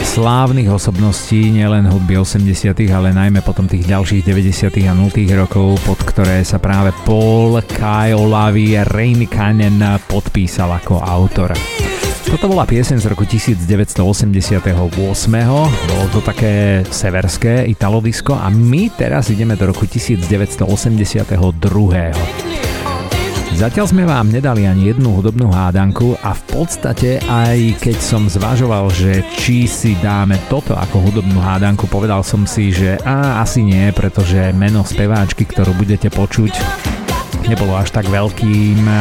[0.03, 5.99] slávnych osobností, nielen hudby 80 ale najmä potom tých ďalších 90 a 0 rokov, pod
[6.03, 11.76] ktoré sa práve Paul Kai Olavi Rain Cannon podpísal ako autor.
[12.27, 14.03] Toto bola pieseň z roku 1988.
[15.63, 20.67] Bolo to také severské italodisko a my teraz ideme do roku 1982.
[23.55, 28.91] Zatiaľ sme vám nedali ani jednu hudobnú hádanku a v podstate aj keď som zvažoval,
[28.91, 33.87] že či si dáme toto ako hudobnú hádanku, povedal som si, že a, asi nie,
[33.95, 36.53] pretože meno speváčky, ktorú budete počuť,
[37.47, 38.93] nebolo až tak veľkým e,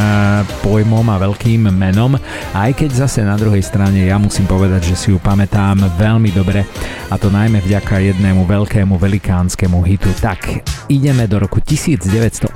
[0.63, 2.15] pojmom a veľkým menom,
[2.55, 6.63] aj keď zase na druhej strane ja musím povedať, že si ju pamätám veľmi dobre.
[7.11, 10.11] A to najmä vďaka jednému veľkému velikánskemu hitu.
[10.23, 12.55] Tak, ideme do roku 1982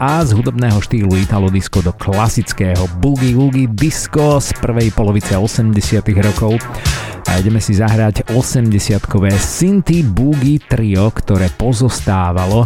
[0.00, 6.00] a z hudobného štýlu Italo Disco do klasického Boogie Woogie Disco z prvej polovice 80
[6.24, 6.56] rokov.
[7.28, 12.64] A ideme si zahrať 80-kové Synthi Boogie trio, ktoré pozostávalo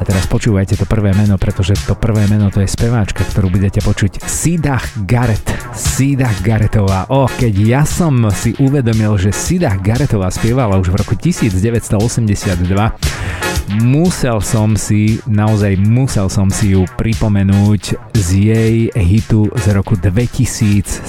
[0.00, 3.84] a teraz počúvajte to prvé meno, pretože to prvé meno to je speváčka, ktorú budete
[3.84, 4.24] počuť.
[4.24, 5.44] Sidah Garrett.
[5.76, 7.04] Sidah Garrettová.
[7.12, 12.64] O, keď ja som si uvedomil, že Sidah Garrettová spievala už v roku 1982,
[13.78, 21.06] musel som si, naozaj musel som si ju pripomenúť z jej hitu z roku 2007.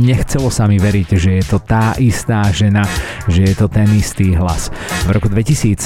[0.00, 2.88] Nechcelo sa mi veriť, že je to tá istá žena,
[3.28, 4.72] že je to ten istý hlas.
[5.04, 5.76] V roku 2007,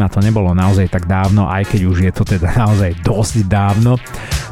[0.00, 4.00] a to nebolo naozaj tak dávno, aj keď už je to teda naozaj dosť dávno,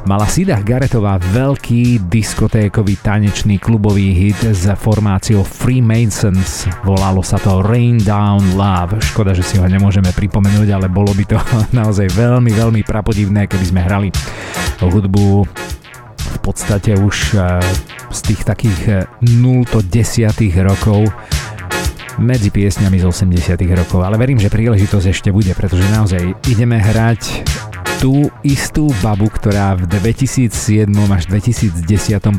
[0.05, 6.69] mala Sida Garetová veľký diskotékový tanečný klubový hit s formáciou Freemasons.
[6.85, 9.01] Volalo sa to Rain Down Love.
[9.01, 11.39] Škoda, že si ho nemôžeme pripomenúť, ale bolo by to
[11.81, 14.09] naozaj veľmi, veľmi prapodivné, keby sme hrali
[14.83, 15.47] hudbu
[16.21, 17.63] v podstate už eh,
[18.11, 21.09] z tých takých 0 eh, 10 rokov
[22.21, 27.49] medzi piesňami z 80 rokov, ale verím, že príležitosť ešte bude, pretože naozaj ideme hrať
[28.01, 31.85] tú istú babu, ktorá v 2007 až 2010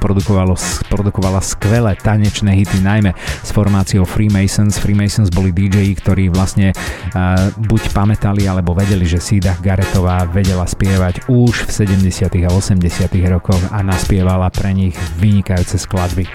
[0.01, 0.57] produkovalo,
[0.89, 3.13] produkovala skvelé tanečné hity, najmä
[3.45, 4.81] s formáciou Freemasons.
[4.81, 11.29] Freemasons boli DJ, ktorí vlastne uh, buď pamätali alebo vedeli, že Sida Garetová vedela spievať
[11.29, 12.25] už v 70.
[12.41, 12.81] a 80.
[13.29, 16.25] rokoch a naspievala pre nich vynikajúce skladby.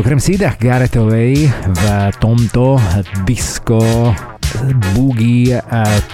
[0.00, 1.82] Okrem Sida Garetovej v
[2.16, 2.80] tomto
[3.28, 3.84] disco
[4.96, 5.60] boogie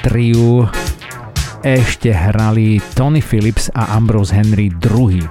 [0.03, 0.67] triu
[1.63, 5.23] ešte hrali Tony Phillips a Ambrose Henry II.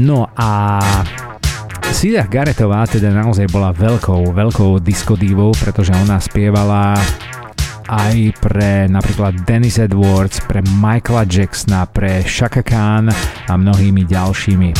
[0.00, 0.80] No a
[1.88, 6.94] Sida Garetová teda naozaj bola veľkou, veľkou diskodívou, pretože ona spievala
[7.88, 13.08] aj pre napríklad Dennis Edwards, pre Michaela Jacksona, pre Shaka Khan
[13.48, 14.70] a mnohými ďalšími.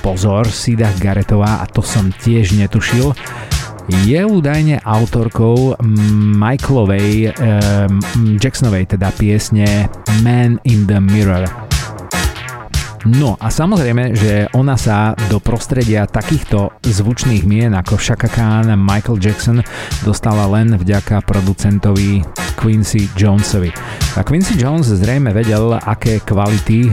[0.00, 3.10] Pozor, Sida Garetová, a to som tiež netušil,
[3.88, 5.76] je údajne autorkou
[6.40, 8.00] Michaelovej, um,
[8.40, 9.88] Jacksonovej teda piesne
[10.24, 11.44] Man in the Mirror.
[13.04, 19.20] No a samozrejme, že ona sa do prostredia takýchto zvučných mien ako Shaka Khan, Michael
[19.20, 19.60] Jackson
[20.08, 22.24] dostala len vďaka producentovi
[22.56, 23.68] Quincy Jonesovi.
[24.16, 26.92] A Quincy Jones zrejme vedel, aké kvality e,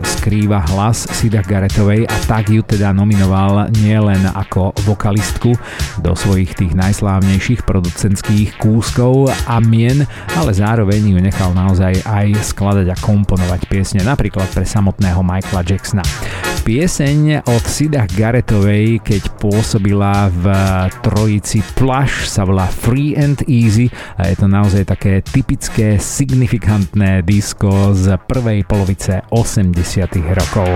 [0.00, 5.52] skrýva hlas Sida Garrettovej a tak ju teda nominoval nielen ako vokalistku
[6.00, 10.08] do svojich tých najslávnejších producentských kúskov a mien,
[10.40, 15.20] ale zároveň ju nechal naozaj aj skladať a komponovať piesne napríklad pre samotného
[15.50, 16.02] Michaela Jacksona.
[16.62, 20.46] Pieseň od Sida Garrettovej, keď pôsobila v
[21.02, 27.90] trojici Plush, sa volá Free and Easy a je to naozaj také typické, signifikantné disko
[27.98, 29.74] z prvej polovice 80
[30.38, 30.70] rokov.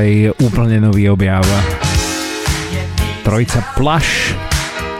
[0.00, 1.44] Naozaj úplne nový objav.
[3.20, 4.32] Trojica Plush,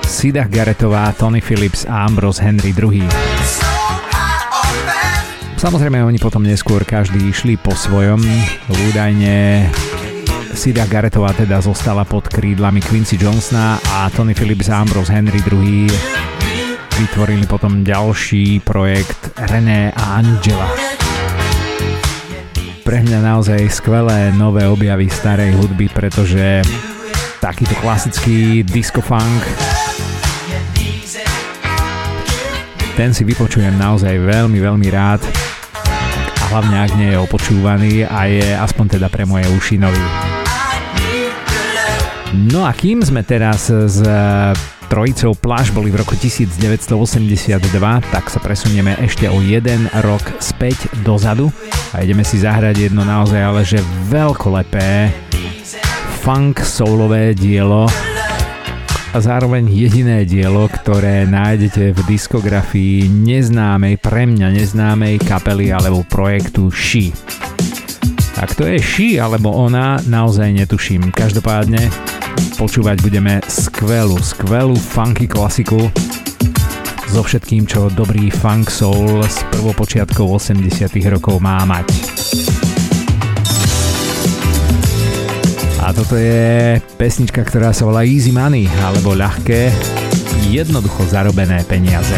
[0.04, 3.08] Sida Garetová, Tony Phillips a Ambrose Henry II.
[5.56, 8.20] Samozrejme oni potom neskôr každý išli po svojom.
[8.92, 9.68] Údajne
[10.52, 15.88] Sida Garetová teda zostala pod krídlami Quincy Johnsona a Tony Phillips a Ambrose Henry II
[17.00, 20.89] vytvorili potom ďalší projekt René a Angela
[22.90, 26.58] pre mňa naozaj skvelé nové objavy starej hudby, pretože
[27.38, 29.46] takýto klasický disco funk
[32.98, 35.22] ten si vypočujem naozaj veľmi, veľmi rád
[36.34, 40.06] a hlavne ak nie je opočúvaný a je aspoň teda pre moje uši nový.
[42.50, 44.02] No a kým sme teraz s
[44.90, 46.90] trojicou Plaž boli v roku 1982,
[48.10, 51.54] tak sa presunieme ešte o jeden rok späť dozadu
[51.94, 53.78] a ideme si zahrať jedno naozaj ale že
[54.10, 55.14] veľkolepé
[56.26, 57.86] funk soulové dielo
[59.14, 66.74] a zároveň jediné dielo, ktoré nájdete v diskografii neznámej, pre mňa neznámej kapely alebo projektu
[66.74, 67.14] She.
[68.42, 71.14] Ak to je She alebo ona, naozaj netuším.
[71.14, 72.10] Každopádne
[72.56, 75.90] Počúvať budeme skvelú, skvelú funky klasiku
[77.10, 81.90] so všetkým, čo dobrý funk soul z prvopočiatkov 80 rokov má mať.
[85.82, 89.74] A toto je pesnička, ktorá sa volá Easy Money, alebo ľahké,
[90.46, 92.14] jednoducho zarobené peniaze.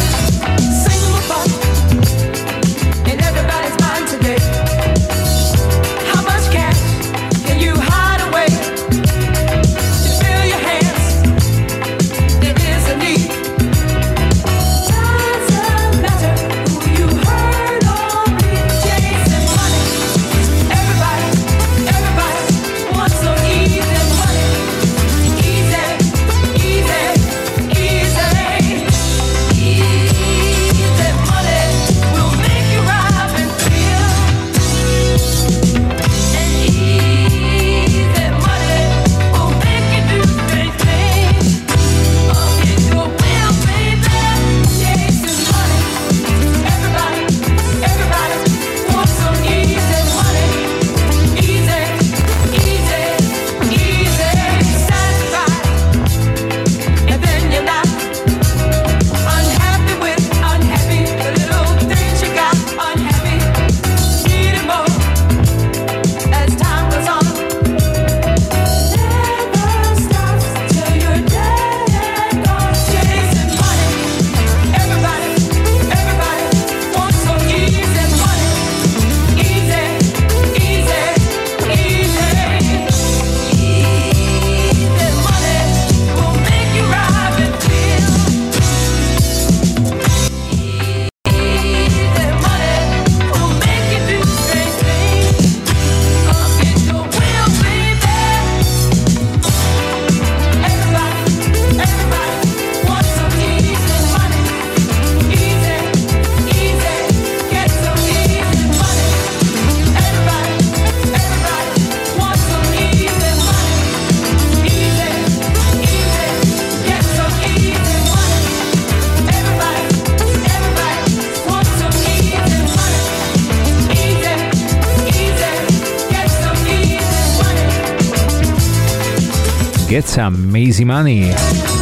[130.73, 131.29] Easy money.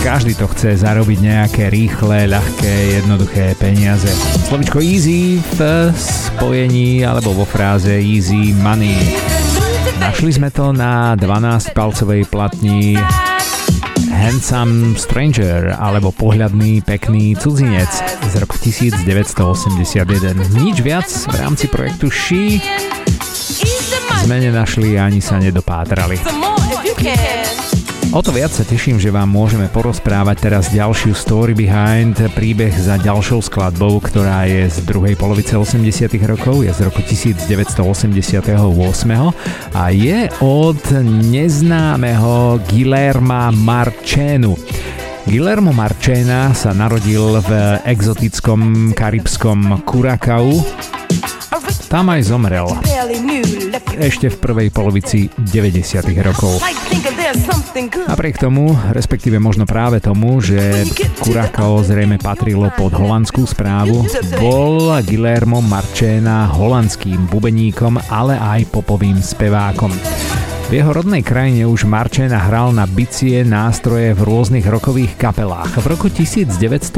[0.02, 4.10] Každý to chce zarobiť nejaké rýchle, ľahké, jednoduché peniaze.
[4.50, 9.14] Slovičko easy v spojení alebo vo fráze easy money.
[10.02, 12.98] Našli sme to na 12-palcovej platni
[14.10, 17.94] Handsome Stranger alebo Pohľadný pekný cudzinec
[18.26, 19.86] z roku 1981.
[20.66, 22.58] Nič viac v rámci projektu She
[24.26, 26.18] sme nenašli ani sa nedopátrali.
[28.10, 32.98] O to viac sa teším, že vám môžeme porozprávať teraz ďalšiu story behind, príbeh za
[32.98, 37.86] ďalšou skladbou, ktorá je z druhej polovice 80 rokov, je z roku 1988
[39.78, 40.82] a je od
[41.30, 44.58] neznámeho Guillerma Marčenu.
[45.30, 50.58] Guillermo Marčena sa narodil v exotickom karibskom Curacao,
[51.86, 52.66] tam aj zomrel.
[54.02, 56.58] Ešte v prvej polovici 90 rokov.
[58.10, 60.82] Napriek tomu, respektíve možno práve tomu, že
[61.22, 64.02] Curacao zrejme patrilo pod holandskú správu,
[64.42, 69.94] bol Guillermo Marchena holandským bubeníkom, ale aj popovým spevákom.
[70.70, 75.82] V jeho rodnej krajine už Marčena hral na bicie nástroje v rôznych rokových kapelách.
[75.82, 76.94] V roku 1970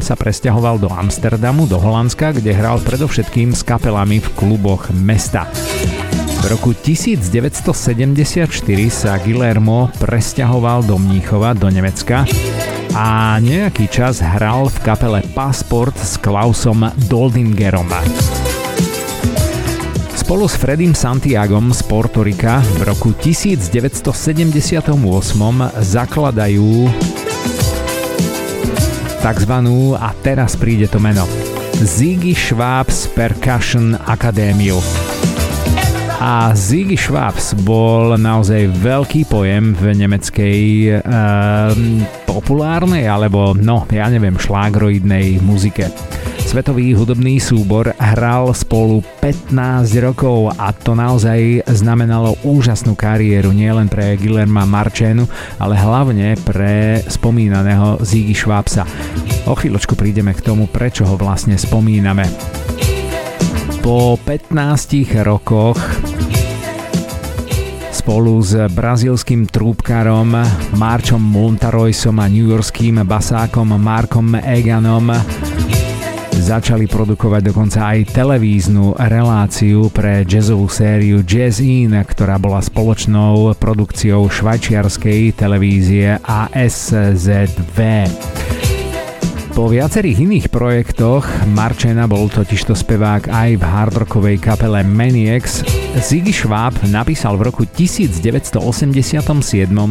[0.00, 5.48] sa presťahoval do Amsterdamu, do Holandska, kde hral predovšetkým s kapelami v kluboch mesta.
[6.42, 8.50] V roku 1974
[8.90, 12.26] sa Guillermo presťahoval do Mníchova, do Nemecka
[12.98, 17.86] a nejaký čas hral v kapele Passport s Klausom Doldingerom.
[20.18, 24.82] Spolu s Fredim Santiagom z Portorika v roku 1978
[25.78, 26.90] zakladajú
[29.22, 31.22] takzvanú, a teraz príde to meno,
[31.78, 34.82] Ziggy Schwabs Percussion Akadémiu.
[36.22, 40.90] A Ziggy Schwabs bol naozaj veľký pojem v nemeckej e,
[42.30, 45.90] populárnej alebo, no, ja neviem, šlágroidnej muzike.
[46.46, 49.50] Svetový hudobný súbor hral spolu 15
[49.98, 55.26] rokov a to naozaj znamenalo úžasnú kariéru nielen pre Guillerma Marčenu,
[55.58, 58.86] ale hlavne pre spomínaného Ziggy Schwabsa.
[59.50, 62.30] O chvíľočku prídeme k tomu, prečo ho vlastne spomíname.
[63.82, 65.74] Po 15 rokoch
[67.90, 70.38] spolu s brazilským trúbkarom
[70.78, 75.10] Marčom Montaroysom a newyorským basákom Markom Eganom
[76.42, 84.26] Začali produkovať dokonca aj televíznu reláciu pre jazzovú sériu Jazz In, ktorá bola spoločnou produkciou
[84.26, 87.78] švajčiarskej televízie ASZV.
[89.52, 95.60] Po viacerých iných projektoch Marčena bol totižto spevák aj v hardrockovej kapele Maniacs.
[95.92, 98.56] Ziggy Schwab napísal v roku 1987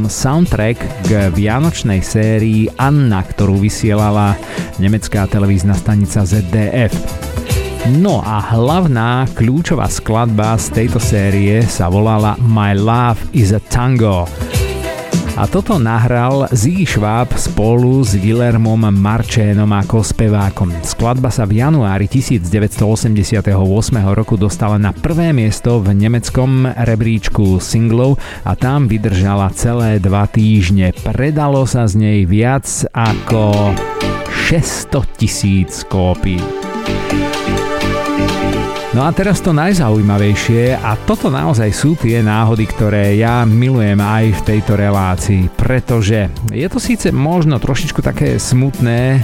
[0.10, 4.34] soundtrack k vianočnej sérii Anna, ktorú vysielala
[4.82, 6.98] nemecká televízna stanica ZDF.
[8.02, 14.26] No a hlavná kľúčová skladba z tejto série sa volala My Love is a Tango.
[15.40, 20.76] A toto nahral Ziggy Schwab spolu s Guillermom Marchénom ako spevákom.
[20.84, 23.40] Skladba sa v januári 1988
[24.12, 30.92] roku dostala na prvé miesto v nemeckom rebríčku singlov a tam vydržala celé dva týždne.
[31.00, 33.72] Predalo sa z nej viac ako
[34.52, 36.61] 600 tisíc kópií.
[38.92, 44.36] No a teraz to najzaujímavejšie a toto naozaj sú tie náhody, ktoré ja milujem aj
[44.36, 49.24] v tejto relácii, pretože je to síce možno trošičku také smutné,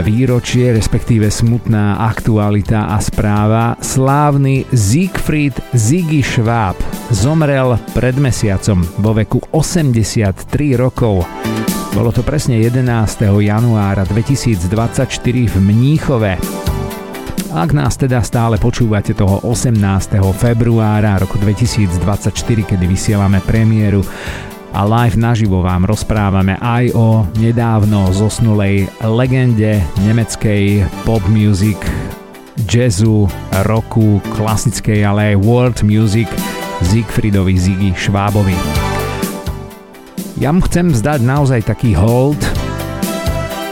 [0.00, 3.74] výročie, respektíve smutná aktualita a správa.
[3.82, 6.78] Slávny Siegfried Ziggy Schwab
[7.10, 11.26] zomrel pred mesiacom vo veku 83 rokov.
[11.90, 12.86] Bolo to presne 11.
[13.42, 16.79] januára 2024 v Mníchove.
[17.50, 19.74] Ak nás teda stále počúvate toho 18.
[20.38, 22.30] februára roku 2024,
[22.62, 24.06] kedy vysielame premiéru
[24.70, 31.74] a live naživo vám rozprávame aj o nedávno zosnulej legende nemeckej pop music,
[32.70, 33.26] jazzu,
[33.66, 36.30] roku, klasickej, ale aj world music
[36.86, 38.54] Siegfriedovi Ziggy Schwabovi.
[40.38, 42.38] Ja mu chcem zdať naozaj taký hold,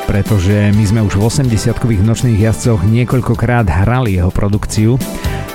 [0.09, 4.97] pretože my sme už v 80-kových nočných jazdcoch niekoľkokrát hrali jeho produkciu.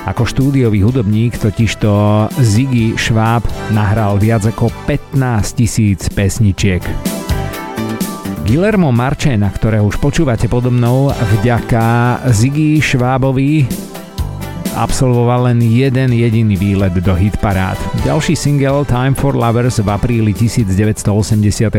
[0.06, 1.90] Ako štúdiový hudobník totižto
[2.38, 3.42] Ziggy Schwab
[3.74, 6.86] nahral viac ako 15 tisíc pesničiek.
[8.46, 11.10] Guillermo Marchena, ktorého už počúvate podobnou,
[11.42, 13.83] vďaka Ziggy Schwabovi
[14.74, 17.78] absolvoval len jeden jediný výlet do hitparád.
[18.06, 21.74] Ďalší single Time for Lovers v apríli 1988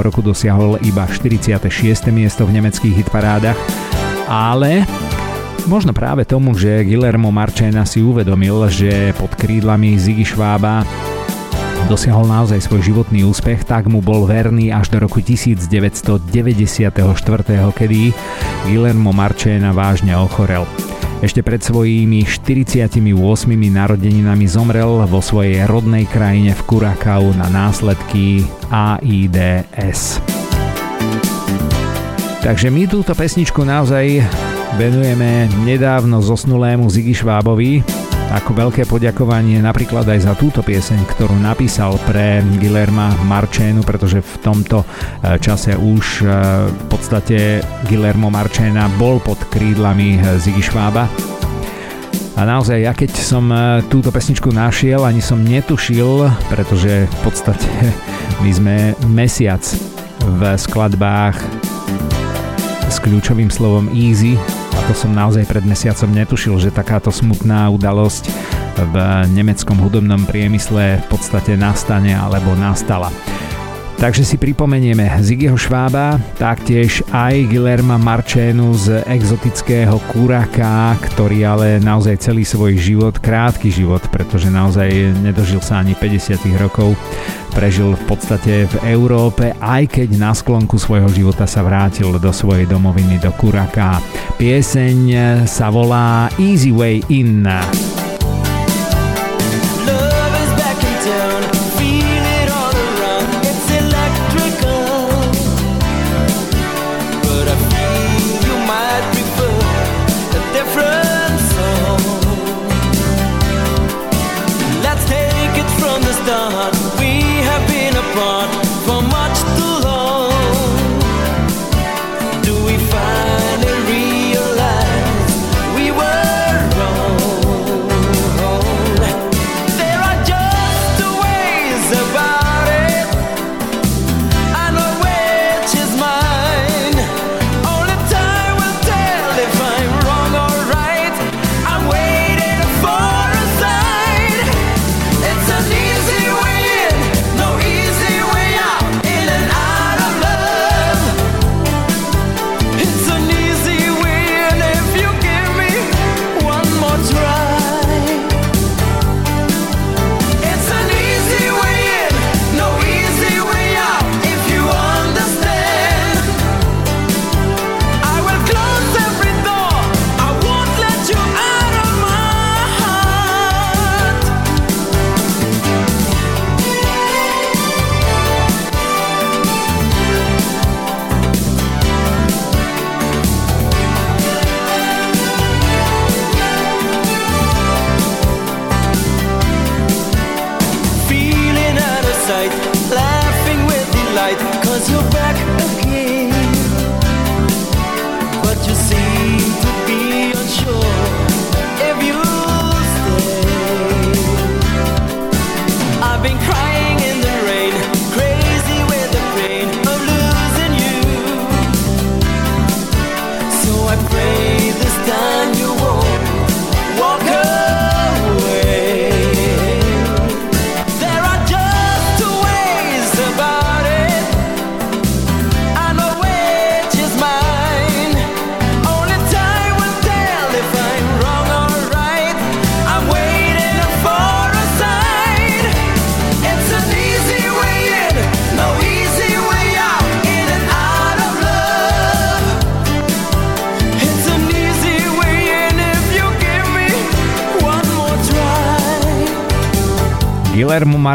[0.00, 1.66] roku dosiahol iba 46.
[2.12, 3.58] miesto v nemeckých hitparádach,
[4.28, 4.86] ale
[5.66, 10.86] Možno práve tomu, že Guillermo Marchena si uvedomil, že pod krídlami Ziggy Schwaba
[11.90, 16.22] dosiahol naozaj svoj životný úspech, tak mu bol verný až do roku 1994,
[17.74, 18.00] kedy
[18.70, 20.85] Guillermo Marchena vážne ochorel.
[21.24, 23.00] Ešte pred svojimi 48
[23.48, 30.20] narodeninami zomrel vo svojej rodnej krajine v Kurakau na následky AIDS.
[32.44, 34.22] Takže my túto pesničku naozaj
[34.76, 37.80] venujeme nedávno zosnulému Ziggy Švábovi,
[38.32, 44.34] ako veľké poďakovanie napríklad aj za túto pieseň, ktorú napísal pre Guillerma Marčénu, pretože v
[44.42, 44.86] tomto e,
[45.38, 46.28] čase už e,
[46.66, 51.06] v podstate Guillermo Marčéna bol pod krídlami e, Ziggy Schwaba.
[52.36, 53.48] A naozaj, ja keď som
[53.88, 57.70] túto pesničku našiel, ani som netušil, pretože v podstate
[58.44, 58.76] my sme
[59.08, 59.62] mesiac
[60.20, 61.38] v skladbách
[62.90, 64.36] s kľúčovým slovom easy
[64.76, 68.28] a to som naozaj pred mesiacom netušil, že takáto smutná udalosť
[68.76, 68.94] v
[69.32, 73.08] nemeckom hudobnom priemysle v podstate nastane alebo nastala.
[73.96, 82.20] Takže si pripomenieme Ziggyho Švába, taktiež aj Guillerma Marčénu z exotického Kuraka, ktorý ale naozaj
[82.20, 86.92] celý svoj život, krátky život, pretože naozaj nedožil sa ani 50 rokov,
[87.56, 92.68] prežil v podstate v Európe, aj keď na sklonku svojho života sa vrátil do svojej
[92.68, 93.98] domoviny do Kuraka.
[94.36, 94.98] Pieseň
[95.48, 97.48] sa volá Easy Way In.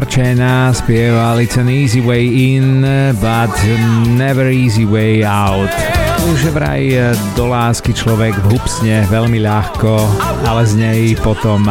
[0.02, 2.82] Guillermo Marchena spieval It's easy way in,
[3.22, 3.54] but
[4.18, 5.70] never easy way out.
[6.34, 9.94] Už vraj do lásky človek vhupsne veľmi ľahko,
[10.50, 11.70] ale z nej potom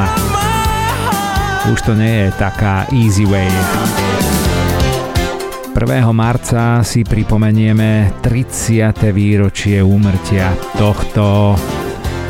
[1.74, 3.50] už to nie je taká easy way.
[5.74, 5.82] 1.
[6.14, 9.10] marca si pripomenieme 30.
[9.10, 11.58] výročie úmrtia tohto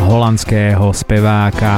[0.01, 1.77] holandského speváka,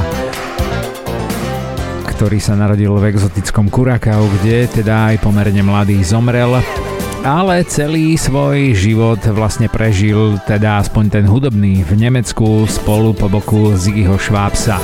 [2.23, 6.55] ktorý sa narodil v exotickom Kurakau, kde teda aj pomerne mladý zomrel
[7.19, 13.75] ale celý svoj život vlastne prežil, teda aspoň ten hudobný, v Nemecku spolu po boku
[13.75, 14.79] Ziggyho Schwabsa.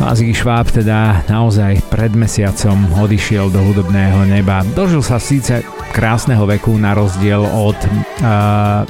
[0.00, 4.64] A Ziggy Schwab teda naozaj pred mesiacom odišiel do hudobného neba.
[4.72, 5.60] Dožil sa síce
[5.92, 7.76] krásneho veku na rozdiel od
[8.24, 8.88] uh,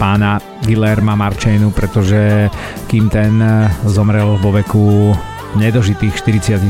[0.00, 2.50] pána Guillerma Marčenu, pretože
[2.86, 3.40] kým ten
[3.88, 5.16] zomrel vo veku
[5.58, 6.62] nedožitých 48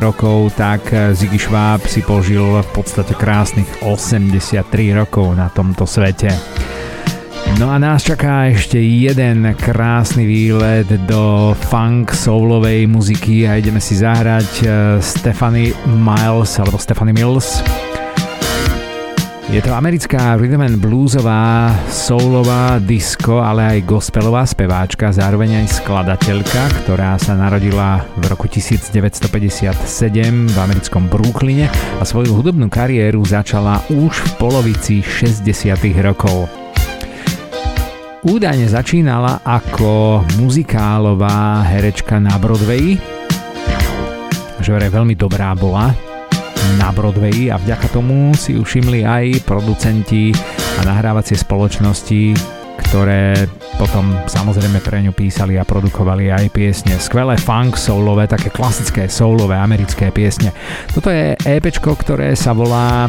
[0.00, 4.64] rokov, tak Ziggy Schwab si požil v podstate krásnych 83
[4.96, 6.32] rokov na tomto svete.
[7.58, 13.98] No a nás čaká ešte jeden krásny výlet do funk soulovej muziky a ideme si
[13.98, 14.70] zahrať eh,
[15.02, 17.60] Stephanie Miles alebo Stephanie Mills
[19.50, 26.86] je to americká rhythm and bluesová, soulová, disco, ale aj gospelová speváčka, zároveň aj skladateľka,
[26.86, 29.74] ktorá sa narodila v roku 1957
[30.46, 31.66] v americkom Brooklyne
[31.98, 35.42] a svoju hudobnú kariéru začala už v polovici 60.
[35.98, 36.46] rokov.
[38.22, 43.02] údajne začínala ako muzikálová herečka na Broadway,
[44.62, 46.09] že veľmi dobrá bola
[46.78, 48.64] na Broadway a vďaka tomu si ju
[49.04, 50.34] aj producenti
[50.78, 52.34] a nahrávacie spoločnosti,
[52.88, 53.48] ktoré
[53.78, 56.96] potom samozrejme pre ňu písali a produkovali aj piesne.
[57.00, 60.52] Skvelé funk soulové, také klasické soulové americké piesne.
[60.92, 63.08] Toto je EP, ktoré sa volá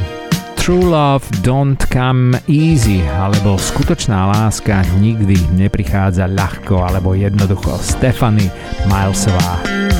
[0.61, 8.53] True Love Don't Come Easy alebo Skutočná láska nikdy neprichádza ľahko alebo jednoducho Stephanie
[8.85, 9.90] Milesová.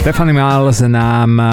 [0.00, 1.52] Stephanie Miles nám eh,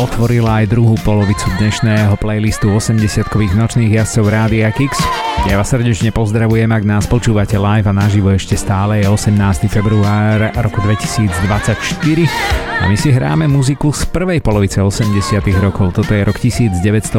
[0.00, 4.96] otvorila aj druhú polovicu dnešného playlistu 80-kových nočných jazdcov Rádia Kix.
[5.44, 9.68] Ja vás srdečne pozdravujem, ak nás počúvate live a naživo ešte stále je 18.
[9.68, 15.94] február roku 2024 a my si hráme muziku z prvej polovice 80 rokov.
[15.94, 17.14] Toto je rok 1982.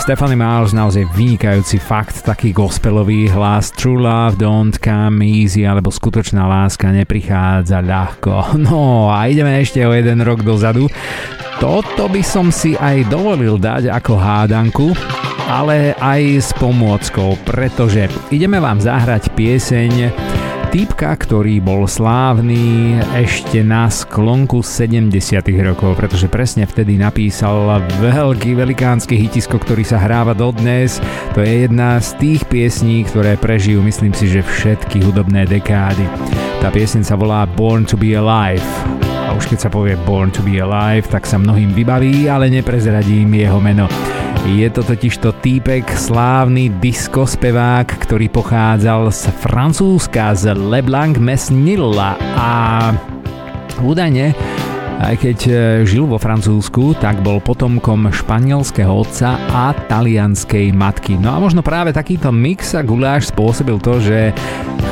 [0.00, 6.48] Stephanie Miles naozaj vynikajúci fakt, taký gospelový hlas True Love Don't Come Easy alebo Skutočná
[6.48, 8.56] láska neprichádza ľahko.
[8.64, 10.88] No a ideme ešte o jeden rok dozadu.
[11.62, 14.86] Toto by som si aj dovolil dať ako hádanku,
[15.46, 20.33] ale aj s pomôckou, pretože ideme vám zahrať pieseň
[20.74, 25.06] týpka, ktorý bol slávny ešte na sklonku 70
[25.62, 30.98] rokov, pretože presne vtedy napísal veľký velikánsky hitisko, ktorý sa hráva dodnes.
[31.38, 36.10] To je jedna z tých piesní, ktoré prežijú, myslím si, že všetky hudobné dekády.
[36.58, 38.66] Tá piesň sa volá Born to be Alive.
[39.30, 43.30] A už keď sa povie Born to be Alive, tak sa mnohým vybaví, ale neprezradím
[43.30, 43.86] jeho meno.
[44.44, 52.12] Je to totiž to týpek, slávny disco spevák, ktorý pochádzal z Francúzska, z Leblanc Mesnilla
[52.36, 52.52] a
[53.80, 54.36] údajne
[55.02, 61.18] aj keď e, žil vo Francúzsku, tak bol potomkom španielského otca a talianskej matky.
[61.18, 64.30] No a možno práve takýto mix a guláš spôsobil to, že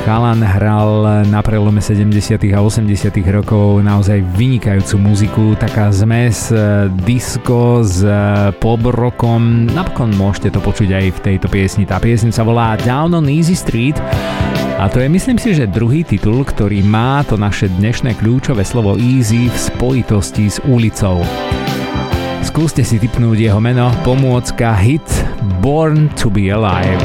[0.03, 2.35] chalan hral na prelome 70.
[2.51, 3.15] a 80.
[3.31, 8.11] rokov naozaj vynikajúcu muziku, taká zmes e, disco s e,
[8.59, 9.71] pop rockom.
[9.71, 11.87] Napokon môžete to počuť aj v tejto piesni.
[11.87, 13.95] Tá piesň sa volá Down on Easy Street
[14.83, 18.99] a to je myslím si, že druhý titul, ktorý má to naše dnešné kľúčové slovo
[18.99, 21.22] easy v spojitosti s ulicou.
[22.43, 25.07] Skúste si typnúť jeho meno, pomôcka hit
[25.62, 26.99] Born to be Alive.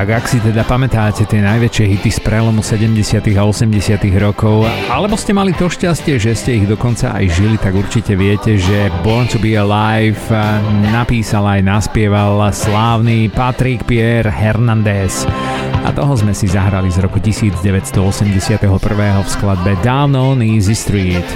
[0.00, 3.20] Tak ak si teda pamätáte tie najväčšie hity z prelomu 70.
[3.36, 4.00] a 80.
[4.16, 8.56] rokov, alebo ste mali to šťastie, že ste ich dokonca aj žili, tak určite viete,
[8.56, 10.16] že Born to be Alive
[10.88, 15.28] napísal aj naspieval slávny Patrick Pierre Hernandez.
[15.84, 18.56] A toho sme si zahrali z roku 1981
[19.20, 21.28] v skladbe Down on Easy Street.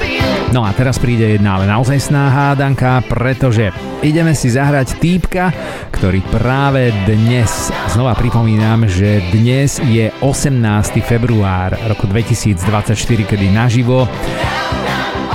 [0.54, 3.74] No a teraz príde jedna ale naozaj sná hádanka, pretože
[4.06, 5.50] ideme si zahrať týpka,
[5.90, 10.54] ktorý práve dnes, znova pripomínam, že dnes je 18.
[11.02, 12.94] február roku 2024,
[13.26, 14.06] kedy naživo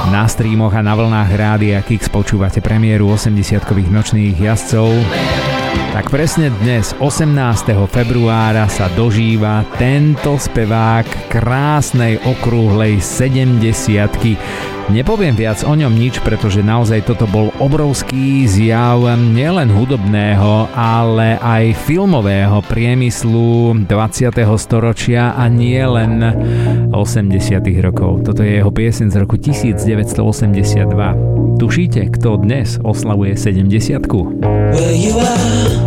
[0.07, 4.87] na streamoch a na vlnách Rádia Kix počúvate premiéru 80-kových nočných jazdcov.
[5.89, 7.73] Tak presne dnes, 18.
[7.89, 13.57] februára, sa dožíva tento spevák krásnej okrúhlej 70
[14.89, 21.77] Nepoviem viac o ňom nič, pretože naozaj toto bol obrovský zjav nielen hudobného, ale aj
[21.85, 23.89] filmového priemyslu 20.
[24.57, 26.21] storočia a nie len
[26.89, 27.61] 80.
[27.85, 28.25] rokov.
[28.25, 30.89] Toto je jeho piesen z roku 1982.
[31.61, 34.09] Tušíte, kto dnes oslavuje 70
[34.71, 35.78] well, you are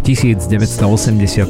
[0.00, 1.44] roku 1982.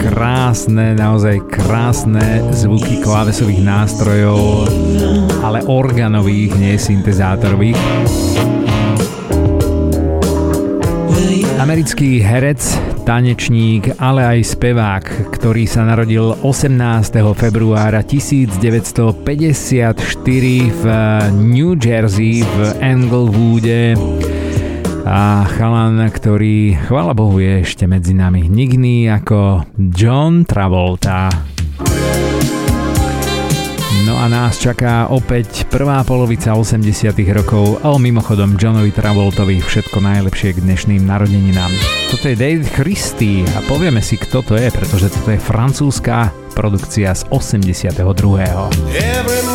[0.00, 4.64] Krásne, naozaj krásne zvuky klávesových nástrojov,
[5.44, 7.76] ale organových, nie syntezátorových.
[11.60, 12.64] Americký herec,
[13.04, 16.80] tanečník, ale aj spevák, ktorý sa narodil 18.
[17.36, 20.00] februára 1954
[20.80, 20.84] v
[21.36, 24.00] New Jersey v Englewoode
[25.02, 31.26] a chalan, ktorý, chvála Bohu, je ešte medzi nami nikný ako John Travolta.
[34.02, 40.58] No a nás čaká opäť prvá polovica 80 rokov a mimochodom Johnovi Travoltovi všetko najlepšie
[40.58, 41.70] k dnešným narodeninám.
[42.10, 47.14] Toto je David Christie a povieme si, kto to je, pretože toto je francúzska produkcia
[47.14, 47.94] z 82.
[48.98, 49.51] Every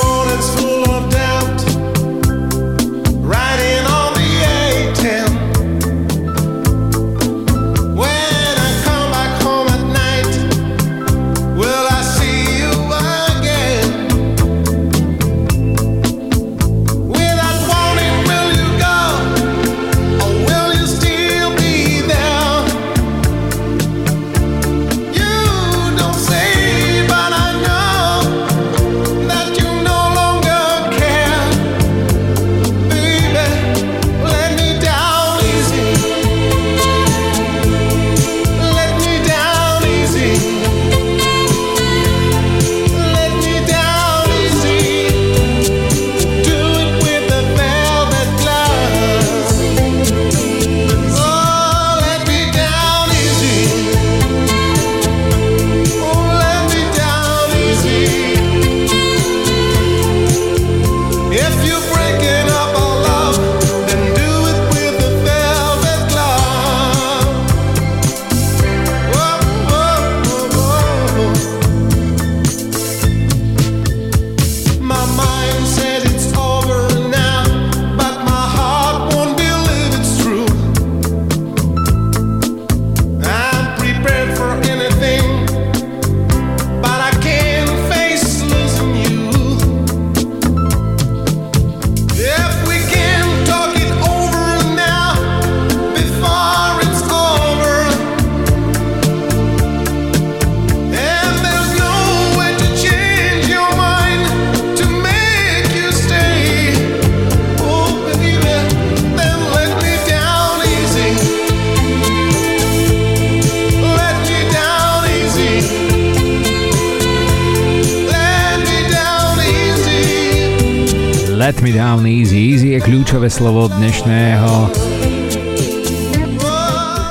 [123.38, 124.74] slovo dnešného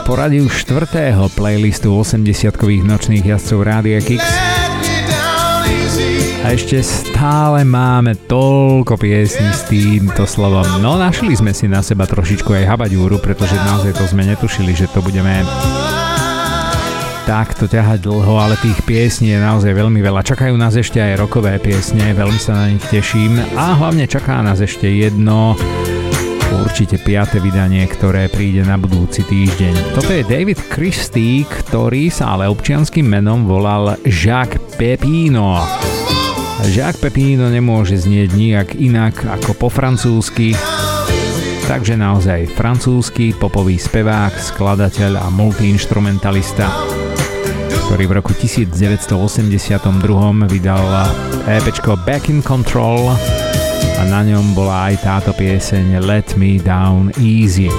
[0.02, 4.26] poradí už štvrtého playlistu 80-kových nočných jazdcov Rádia Kix.
[6.42, 10.66] A ešte stále máme toľko piesní s týmto slovom.
[10.82, 14.90] No našli sme si na seba trošičku aj habaďúru, pretože naozaj to sme netušili, že
[14.90, 15.46] to budeme
[17.22, 20.26] takto ťahať dlho, ale tých piesní je naozaj veľmi veľa.
[20.26, 24.58] Čakajú nás ešte aj rokové piesne, veľmi sa na nich teším a hlavne čaká nás
[24.58, 25.54] ešte jedno
[26.62, 29.96] určite piaté vydanie, ktoré príde na budúci týždeň.
[29.96, 35.60] Toto je David Christie, ktorý sa ale občianským menom volal Jacques Pepino.
[36.72, 40.56] Jacques Pepino nemôže znieť nijak inak ako po francúzsky,
[41.68, 46.96] takže naozaj francúzsky popový spevák, skladateľ a multiinstrumentalista
[47.86, 49.14] ktorý v roku 1982
[50.50, 50.84] vydal
[51.46, 53.14] EPčko Back in Control
[53.96, 57.72] a na ňom bola aj táto pieseň Let Me Down Easy.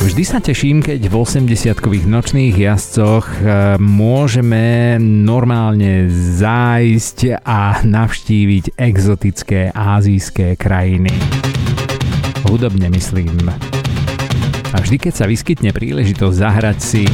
[0.00, 9.68] Vždy sa teším, keď v 80-kových nočných jazdcoch e, môžeme normálne zájsť a navštíviť exotické
[9.72, 11.12] azijské krajiny.
[12.48, 13.48] Hudobne myslím.
[14.72, 17.04] A vždy, keď sa vyskytne príležitosť zahrať si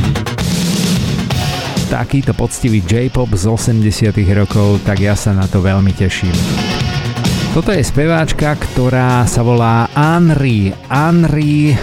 [1.90, 6.69] takýto poctivý J-pop z 80 rokov, tak ja sa na to veľmi teším.
[7.50, 10.70] Toto je speváčka, ktorá sa volá Anri.
[10.86, 11.74] Anri,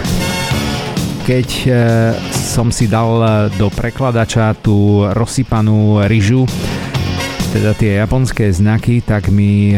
[1.28, 1.70] keď e,
[2.32, 3.20] som si dal
[3.60, 6.48] do prekladača tú rozsypanú ryžu,
[7.52, 9.76] teda tie japonské znaky, tak mi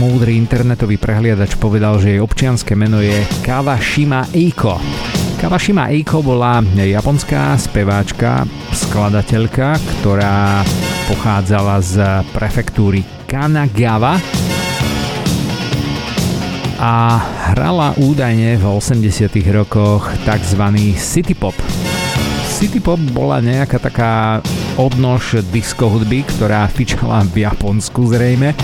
[0.00, 4.80] múdry internetový prehliadač povedal, že jej občianské meno je Kawashima Eiko.
[5.36, 10.64] Kawashima Eiko bola japonská speváčka, skladateľka, ktorá
[11.12, 11.94] pochádzala z
[12.32, 14.14] prefektúry Kanagawa
[16.78, 17.18] a
[17.50, 20.62] hrala údajne v 80 rokoch tzv.
[20.94, 21.58] city pop.
[22.46, 24.38] City pop bola nejaká taká
[24.78, 28.54] odnož disco hudby, ktorá fičala v Japonsku zrejme,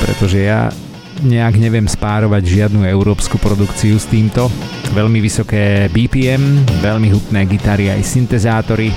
[0.00, 0.72] pretože ja
[1.20, 4.48] nejak neviem spárovať žiadnu európsku produkciu s týmto.
[4.96, 8.88] Veľmi vysoké BPM, veľmi hutné gitary aj syntezátory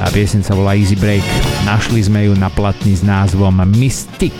[0.00, 1.22] a piesen sa volá Easy Break.
[1.68, 4.34] Našli sme ju na platni s názvom Mystic.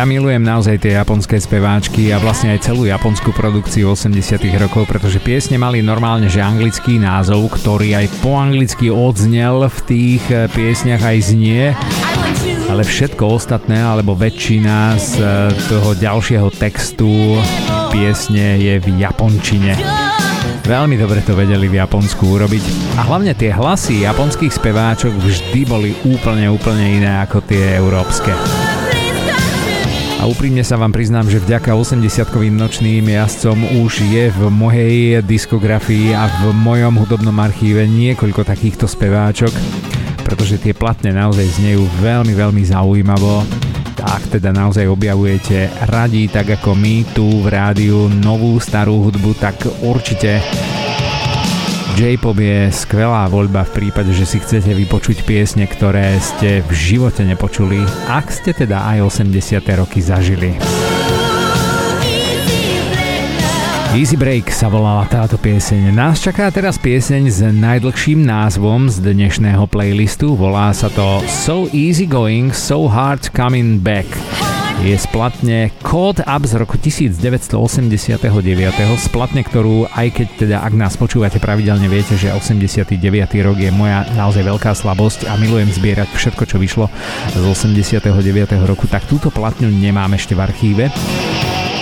[0.00, 5.20] Ja milujem naozaj tie japonské speváčky a vlastne aj celú japonskú produkciu 80 rokov, pretože
[5.20, 11.04] piesne mali normálne že anglický názov, ktorý aj po anglicky odznel v tých eh, piesniach
[11.04, 11.76] aj znie
[12.72, 17.36] ale všetko ostatné, alebo väčšina z eh, toho ďalšieho textu
[17.92, 19.76] piesne je v japončine.
[20.64, 22.96] Veľmi dobre to vedeli v Japonsku urobiť.
[22.96, 28.32] A hlavne tie hlasy japonských speváčok vždy boli úplne, úplne iné ako tie európske.
[30.20, 36.12] A úprimne sa vám priznám, že vďaka 80-kovým nočným jazdcom už je v mojej diskografii
[36.12, 39.48] a v mojom hudobnom archíve niekoľko takýchto speváčok,
[40.20, 43.48] pretože tie platne naozaj znejú veľmi, veľmi zaujímavo.
[44.04, 49.56] Ak teda naozaj objavujete radi, tak ako my tu v rádiu novú starú hudbu, tak
[49.80, 50.44] určite
[51.98, 57.26] J-pop je skvelá voľba v prípade, že si chcete vypočuť piesne, ktoré ste v živote
[57.26, 59.64] nepočuli, ak ste teda aj 80.
[59.74, 60.54] roky zažili.
[63.90, 65.90] Easy Break sa volala táto pieseň.
[65.90, 70.38] Nás čaká teraz pieseň s najdlhším názvom z dnešného playlistu.
[70.38, 74.39] Volá sa to So Easy Going, So Hard Coming Back
[74.80, 77.52] je splatne Code Up z roku 1989,
[78.96, 82.96] splatne, ktorú aj keď teda ak nás počúvate pravidelne viete, že 89.
[83.44, 86.88] rok je moja naozaj veľká slabosť a milujem zbierať všetko, čo vyšlo
[87.36, 88.08] z 89.
[88.64, 90.84] roku, tak túto platňu nemám ešte v archíve.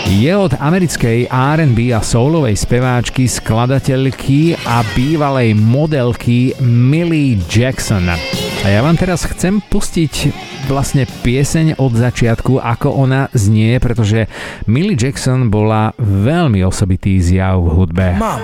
[0.08, 8.08] Je od americkej R&B a soulovej speváčky, skladateľky a bývalej modelky Millie Jackson.
[8.08, 10.32] A ja vám teraz chcem pustiť
[10.68, 14.28] vlastne pieseň od začiatku, ako ona znie, pretože
[14.68, 18.06] Millie Jackson bola veľmi osobitý zjav v hudbe.
[18.20, 18.40] Mom,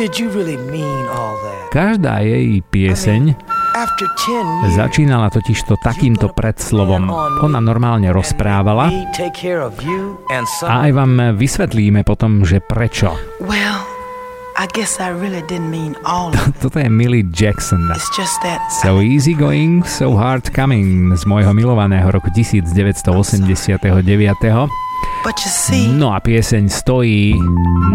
[0.00, 1.70] did you really mean all that?
[1.70, 3.36] Každá jej pieseň
[4.74, 7.12] Začínala totiž to takýmto predslovom.
[7.46, 8.90] Ona normálne rozprávala
[10.66, 13.14] a aj vám vysvetlíme potom, že prečo.
[14.60, 16.54] I guess I really didn't mean all of it.
[16.62, 17.78] Toto je Millie Jackson.
[17.94, 23.06] It's just that so easy going, so hard coming z môjho milovaného roku 1989.
[25.94, 27.38] No a pieseň stojí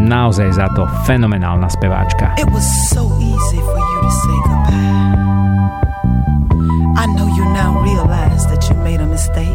[0.08, 2.32] naozaj za to fenomenálna speváčka.
[2.40, 5.04] It was so easy for you to say goodbye.
[6.96, 9.53] I know you now realize that you made a mistake.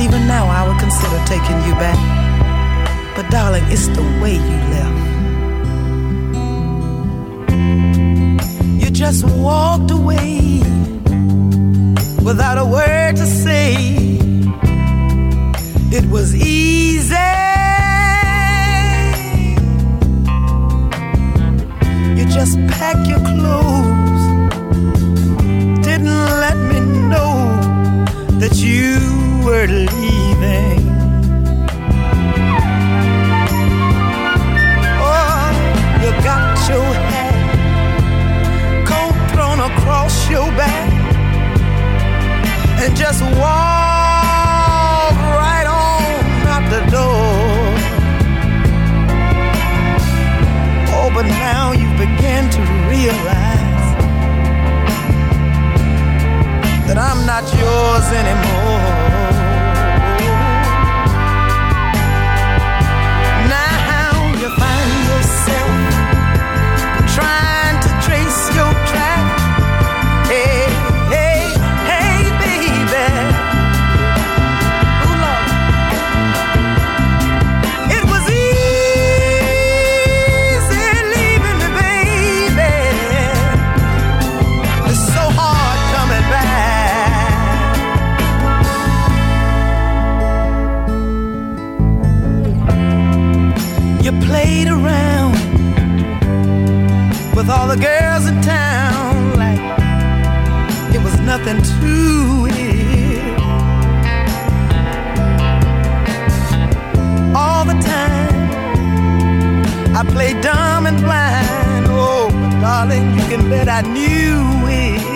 [0.00, 1.98] Even now I would consider taking you back.
[3.16, 4.98] But darling, it's the way you left.
[8.80, 10.60] You just walked away
[12.22, 13.74] without a word to say
[15.90, 17.14] it was easy.
[22.16, 24.24] You just pack your clothes,
[25.84, 27.34] didn't let me know
[28.38, 29.17] that you
[29.48, 30.80] were leaving.
[35.00, 35.48] Oh,
[36.02, 37.36] you got your hat
[38.90, 40.92] coat thrown across your back
[42.82, 43.88] and just walked
[46.70, 47.72] the door.
[50.96, 52.60] Oh, but now you begin to
[52.92, 53.86] realize
[56.86, 58.77] that I'm not yours anymore.
[97.48, 99.60] With all the girls in town like
[100.92, 103.38] it was nothing to it.
[107.34, 108.50] All the time
[109.96, 111.86] I played dumb and blind.
[111.88, 112.28] Oh,
[112.60, 115.08] darling, you can bet I knew it.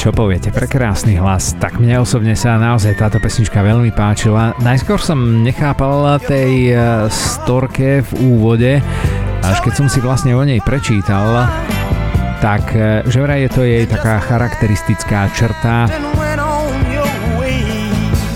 [0.00, 1.58] Čo poviete, prekrásny hlas.
[1.58, 4.54] Tak mne osobne sa naozaj táto pesnička veľmi páčila.
[4.62, 6.78] Najskôr som nechápal tej eh,
[7.10, 8.72] storke v úvode,
[9.46, 11.46] až keď som si vlastne o nej prečítal,
[12.42, 15.86] tak e, že vraj je to jej taká charakteristická črta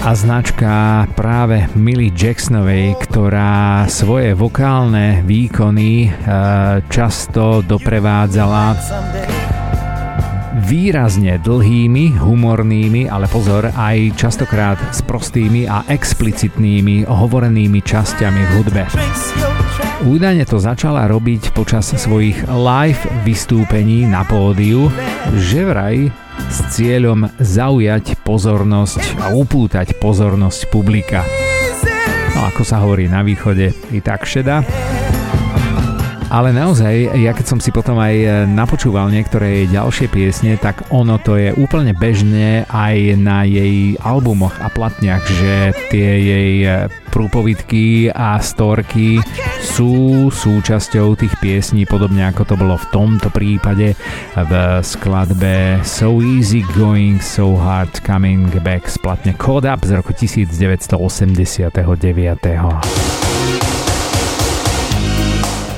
[0.00, 6.10] a značka práve Millie Jacksonovej, ktorá svoje vokálne výkony e,
[6.88, 8.64] často doprevádzala
[10.64, 18.82] výrazne dlhými, humornými, ale pozor, aj častokrát s prostými a explicitnými hovorenými časťami v hudbe.
[20.00, 24.88] Údajne to začala robiť počas svojich live vystúpení na pódiu,
[25.36, 26.08] že vraj
[26.48, 31.20] s cieľom zaujať pozornosť a upútať pozornosť publika.
[32.32, 34.64] No ako sa hovorí na východe, i tak šeda.
[36.30, 41.18] Ale naozaj, ja keď som si potom aj e, napočúval niektoré ďalšie piesne, tak ono
[41.18, 48.14] to je úplne bežné aj na jej albumoch a platniach, že tie jej e, prúpovidky
[48.14, 49.18] a storky
[49.58, 53.98] sú súčasťou tých piesní, podobne ako to bolo v tomto prípade
[54.38, 54.52] v
[54.86, 61.74] skladbe So Easy Going, So Hard Coming Back z platne Code Up z roku 1989.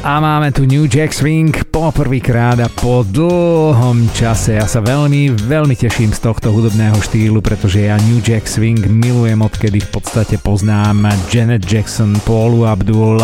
[0.02, 4.58] A máme tu New Jack Swing po prvýkrát a po dlhom čase.
[4.58, 9.38] Ja sa veľmi, veľmi teším z tohto hudobného štýlu, pretože ja New Jack Swing milujem
[9.38, 13.22] odkedy v podstate poznám Janet Jackson, Paulu Abdul,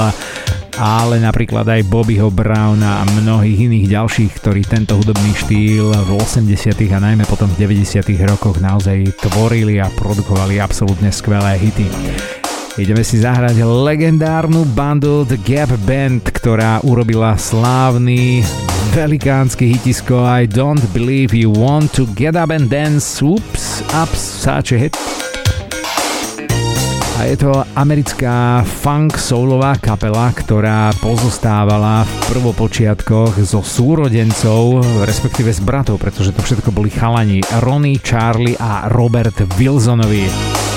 [0.79, 6.79] ale napríklad aj Bobbyho Browna a mnohých iných ďalších, ktorí tento hudobný štýl v 80.
[6.95, 8.07] a najmä potom v 90.
[8.23, 12.38] rokoch naozaj tvorili a produkovali absolútne skvelé hity.
[12.79, 18.47] Ideme si zahrať legendárnu bandu The Gap Band, ktorá urobila slávny
[18.95, 24.71] velikánsky hitisko I Don't Believe You Want to Get Up and Dance Oops, Up Such
[24.71, 24.95] a Hit.
[27.19, 35.67] A je to americká funk soulová kapela, ktorá pozostávala v prvopočiatkoch zo súrodencov, respektíve z
[35.67, 40.68] bratov, pretože to všetko boli chalani Ronnie, Charlie a Robert Wilsonovi.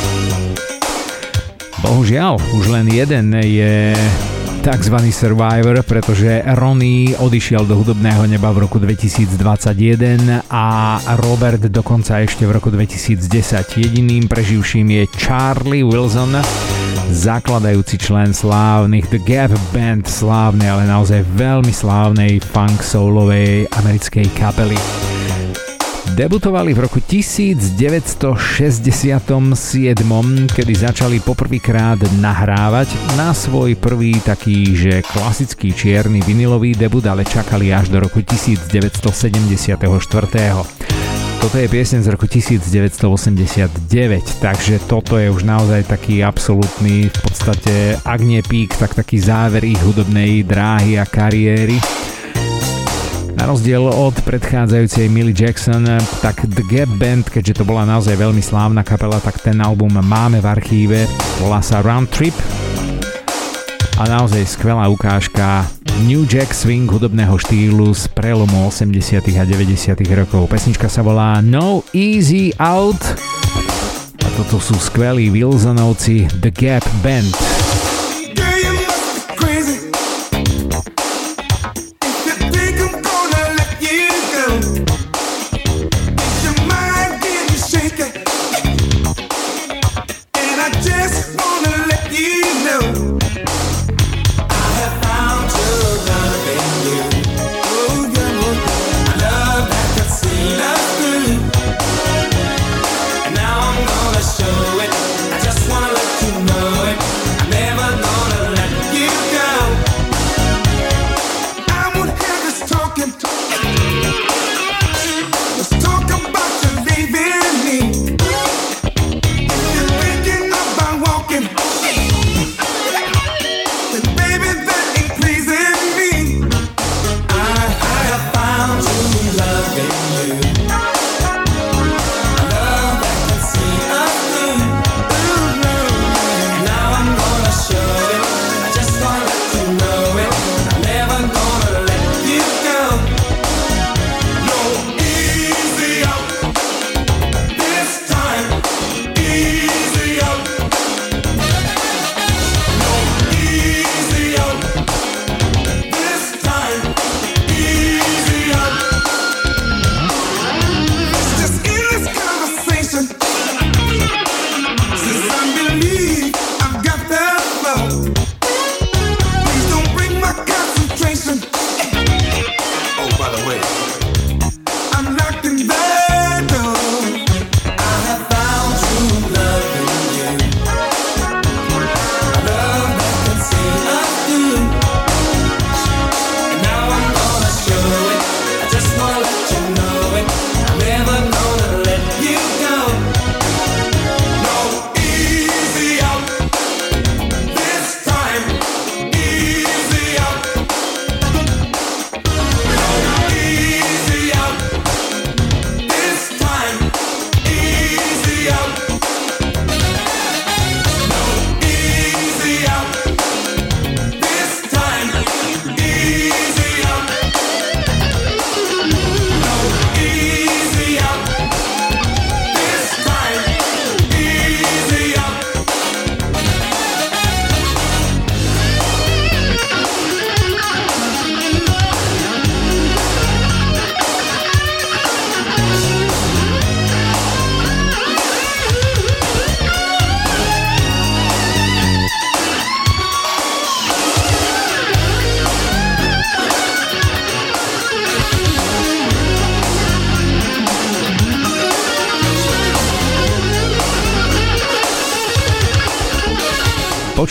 [1.81, 3.97] Bohužiaľ, už len jeden je
[4.61, 4.95] tzv.
[5.09, 12.53] Survivor, pretože Ronnie odišiel do hudobného neba v roku 2021 a Robert dokonca ešte v
[12.53, 13.25] roku 2010.
[13.81, 16.37] Jediným preživším je Charlie Wilson,
[17.09, 24.77] zakladajúci člen slávnych The Gap Band, slávnej, ale naozaj veľmi slávnej funk soulovej americkej kapely.
[26.11, 28.35] Debutovali v roku 1967,
[30.51, 37.71] kedy začali poprvýkrát nahrávať na svoj prvý taký, že klasický čierny vinilový debut, ale čakali
[37.71, 39.71] až do roku 1974.
[41.39, 43.71] Toto je piesň z roku 1989,
[44.43, 49.63] takže toto je už naozaj taký absolútny, v podstate, ak nie pík, tak taký záver
[49.63, 51.79] ich hudobnej dráhy a kariéry.
[53.41, 55.81] Na rozdiel od predchádzajúcej Millie Jackson,
[56.21, 60.37] tak The Gap Band, keďže to bola naozaj veľmi slávna kapela, tak ten album máme
[60.37, 61.09] v archíve,
[61.41, 62.37] volá sa Round Trip
[63.97, 65.65] a naozaj skvelá ukážka
[66.05, 68.93] New Jack Swing hudobného štýlu z prelomu 80.
[69.33, 69.97] a 90.
[70.13, 70.45] rokov.
[70.45, 73.01] Pesnička sa volá No Easy Out
[74.21, 77.60] a toto sú skvelí Wilsonovci The Gap Band.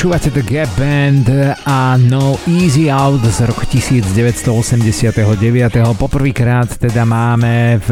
[0.01, 1.29] Počúvate The Gap Band
[1.69, 4.49] a No Easy Out z roku 1989.
[6.01, 7.91] Poprvýkrát teda máme v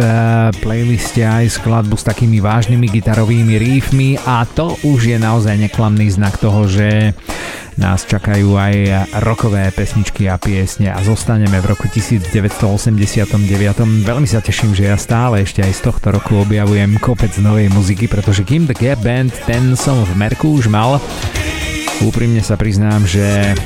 [0.57, 6.41] playliste aj skladbu s takými vážnymi gitarovými riffmi a to už je naozaj neklamný znak
[6.41, 7.13] toho, že
[7.77, 8.75] nás čakajú aj
[9.21, 13.45] rokové pesničky a piesne a zostaneme v roku 1989.
[14.09, 18.09] Veľmi sa teším, že ja stále ešte aj z tohto roku objavujem kopec novej muziky,
[18.09, 20.97] pretože kým The Gap Band ten som v Merku už mal,
[21.99, 23.59] Úprimne sa priznám, že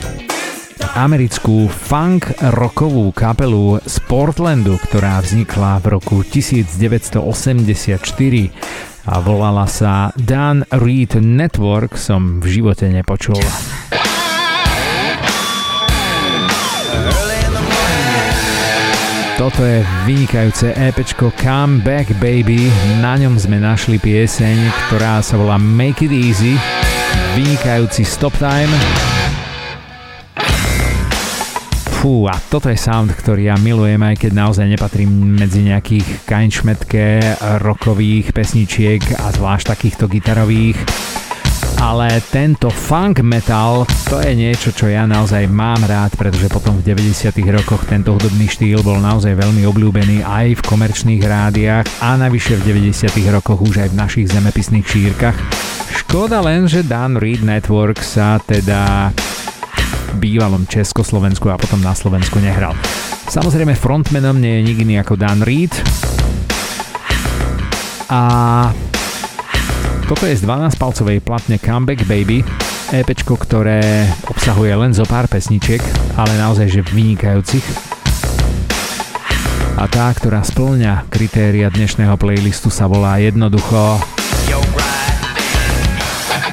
[0.96, 7.20] americkú funk rockovú kapelu z Portlandu, ktorá vznikla v roku 1984
[9.04, 13.36] a volala sa Dan Reed Network, som v živote nepočul.
[19.36, 22.72] Toto je vynikajúce EPčko Come Back Baby,
[23.04, 26.81] na ňom sme našli pieseň, ktorá sa volá Make It Easy
[27.32, 28.68] vynikajúci Stop Time.
[32.02, 37.38] Fú, a toto je sound, ktorý ja milujem, aj keď naozaj nepatrím medzi nejakých kainšmetke
[37.62, 40.76] rokových pesničiek a zvlášť takýchto gitarových.
[41.82, 46.94] Ale tento funk metal, to je niečo, čo ja naozaj mám rád, pretože potom v
[46.94, 52.54] 90 rokoch tento hudobný štýl bol naozaj veľmi obľúbený aj v komerčných rádiách a navyše
[52.62, 55.34] v 90 rokoch už aj v našich zemepisných šírkach.
[55.90, 59.10] Škoda len, že Dan Reed Network sa teda
[60.22, 62.78] bývalom Československu a potom na Slovensku nehral.
[63.26, 65.74] Samozrejme frontmanom nie je nik iný ako Dan Reed.
[68.06, 68.22] A
[70.12, 72.44] toto je z 12-palcovej platne Comeback Baby,
[72.92, 75.80] EP, ktoré obsahuje len zo pár pesničiek,
[76.20, 77.64] ale naozaj že vynikajúcich.
[79.80, 84.04] A tá, ktorá splňa kritéria dnešného playlistu sa volá jednoducho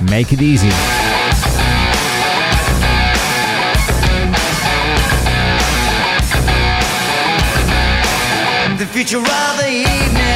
[0.07, 0.71] Make it easy.
[8.79, 10.28] The future of the evening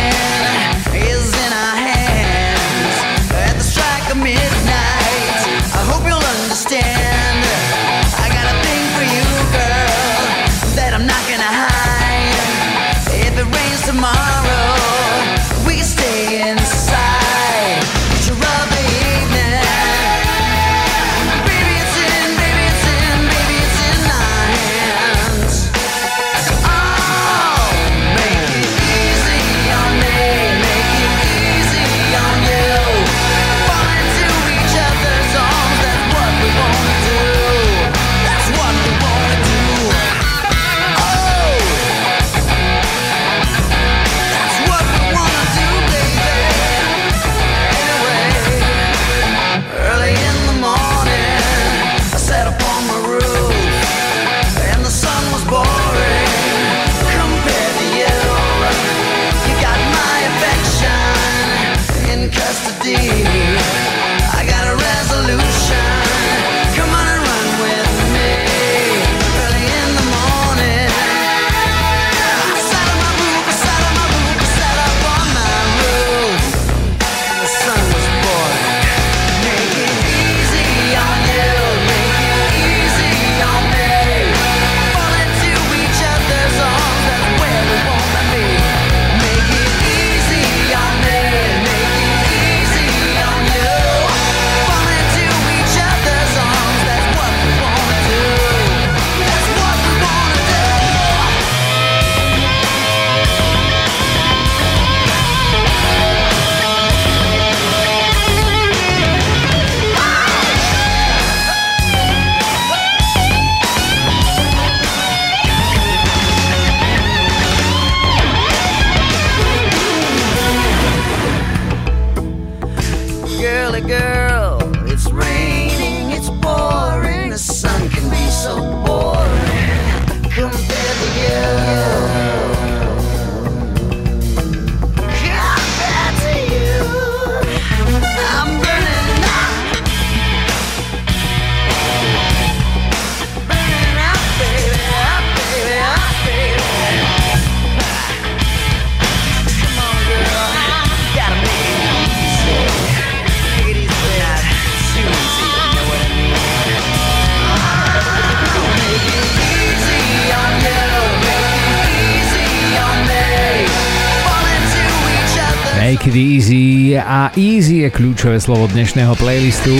[166.93, 169.73] easy a easy je kľúčové slovo dnešného playlistu.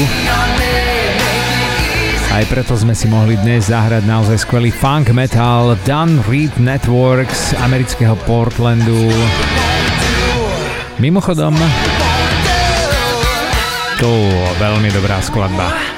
[2.34, 8.18] Aj preto sme si mohli dnes zahrať naozaj skvelý funk metal Dun Reed Networks amerického
[8.26, 9.14] Portlandu.
[10.98, 11.53] Mimochodom,
[14.02, 14.11] to
[14.57, 15.93] veľmi dobrá skladba.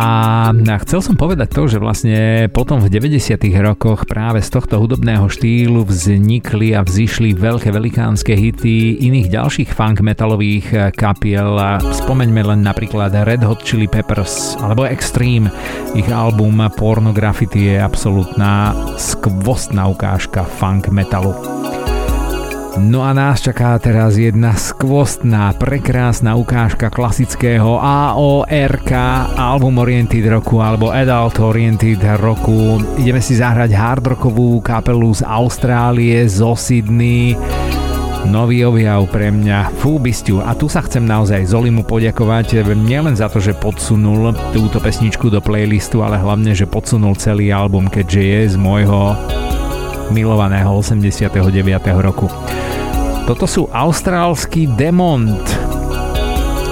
[0.00, 0.48] A
[0.80, 3.36] chcel som povedať to, že vlastne potom v 90.
[3.60, 10.00] rokoch práve z tohto hudobného štýlu vznikli a vzýšli veľké velikánske hity iných ďalších funk
[10.00, 11.52] metalových kapiel.
[11.84, 15.52] Spomeňme len napríklad Red Hot Chili Peppers alebo Extreme.
[15.92, 21.36] Ich album Pornografity je absolútna skvostná ukážka funk metalu.
[22.78, 28.90] No a nás čaká teraz jedna skvostná, prekrásna ukážka klasického AORK,
[29.34, 32.78] Album Oriented Roku alebo Adult Oriented Roku.
[32.94, 37.34] Ideme si zahrať hardrockovú kapelu z Austrálie, zo Sydney.
[38.30, 39.98] Nový objav pre mňa, fú.
[40.46, 45.42] A tu sa chcem naozaj Zolimu poďakovať nielen za to, že podsunul túto pesničku do
[45.42, 49.18] playlistu, ale hlavne, že podsunul celý album, keďže je z môjho
[50.10, 51.30] milovaného 89.
[52.02, 52.26] roku.
[53.24, 55.42] Toto sú austrálsky Demont.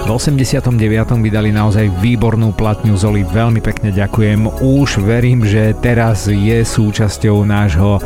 [0.04, 0.72] V 89.
[1.20, 4.64] vydali naozaj výbornú platňu Zoli, veľmi pekne ďakujem.
[4.64, 8.00] Už verím, že teraz je súčasťou nášho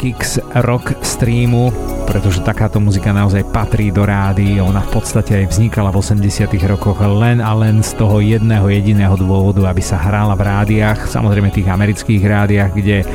[0.00, 1.68] Kix Rock streamu,
[2.08, 4.56] pretože takáto muzika naozaj patrí do rády.
[4.56, 9.12] Ona v podstate aj vznikala v 80 rokoch len a len z toho jedného jediného
[9.20, 13.06] dôvodu, aby sa hrála v rádiách, samozrejme tých amerických rádiách, kde e,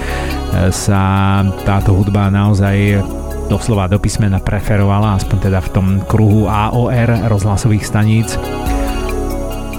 [0.70, 3.02] sa táto hudba naozaj
[3.50, 8.38] doslova do písmena preferovala, aspoň teda v tom kruhu AOR rozhlasových staníc.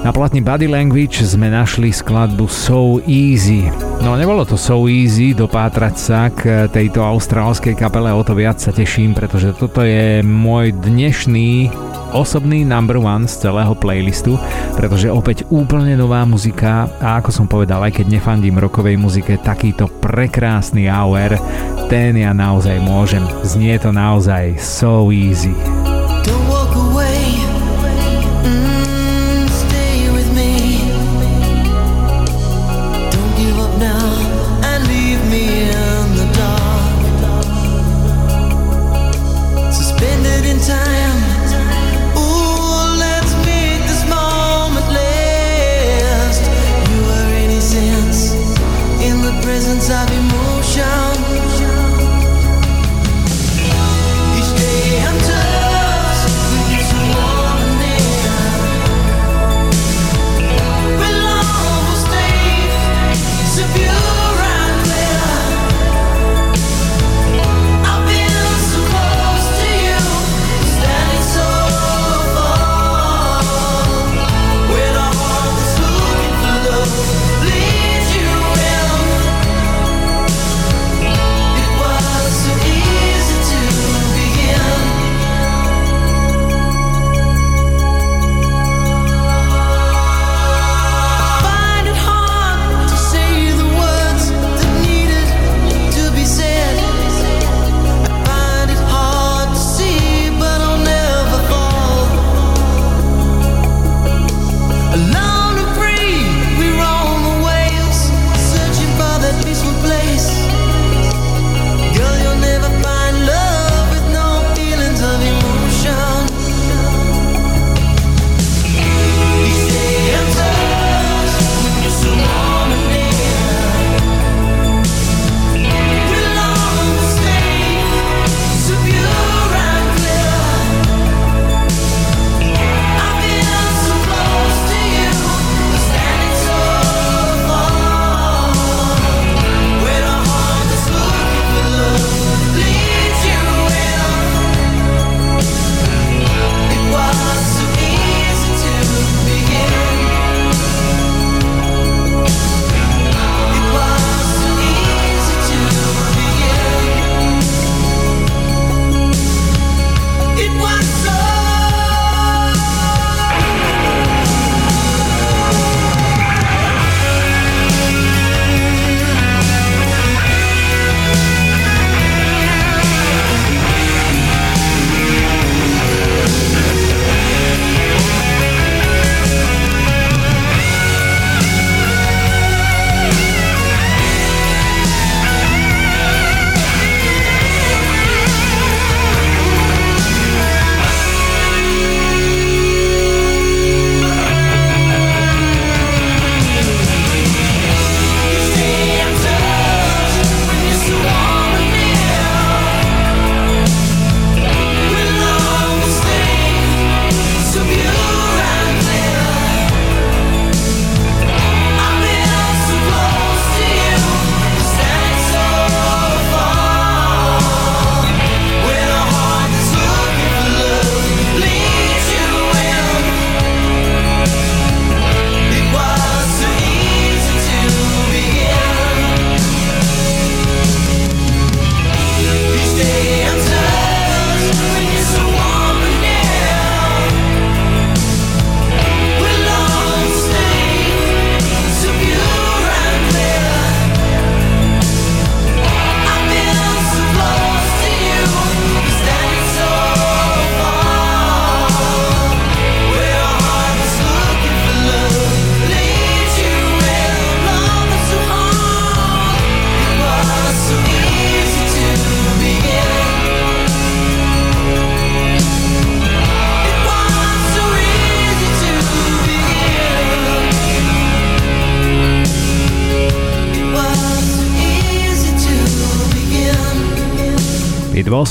[0.04, 3.68] Na platni Body Language sme našli skladbu So Easy.
[4.06, 8.70] No nebolo to so easy dopátrať sa k tejto austrálskej kapele, o to viac sa
[8.70, 11.72] teším, pretože toto je môj dnešný
[12.14, 14.38] osobný number one z celého playlistu,
[14.78, 19.90] pretože opäť úplne nová muzika a ako som povedal, aj keď nefandím rokovej muzike, takýto
[19.98, 21.34] prekrásny hour,
[21.90, 23.24] ten ja naozaj môžem.
[23.42, 25.56] Znie to naozaj so easy.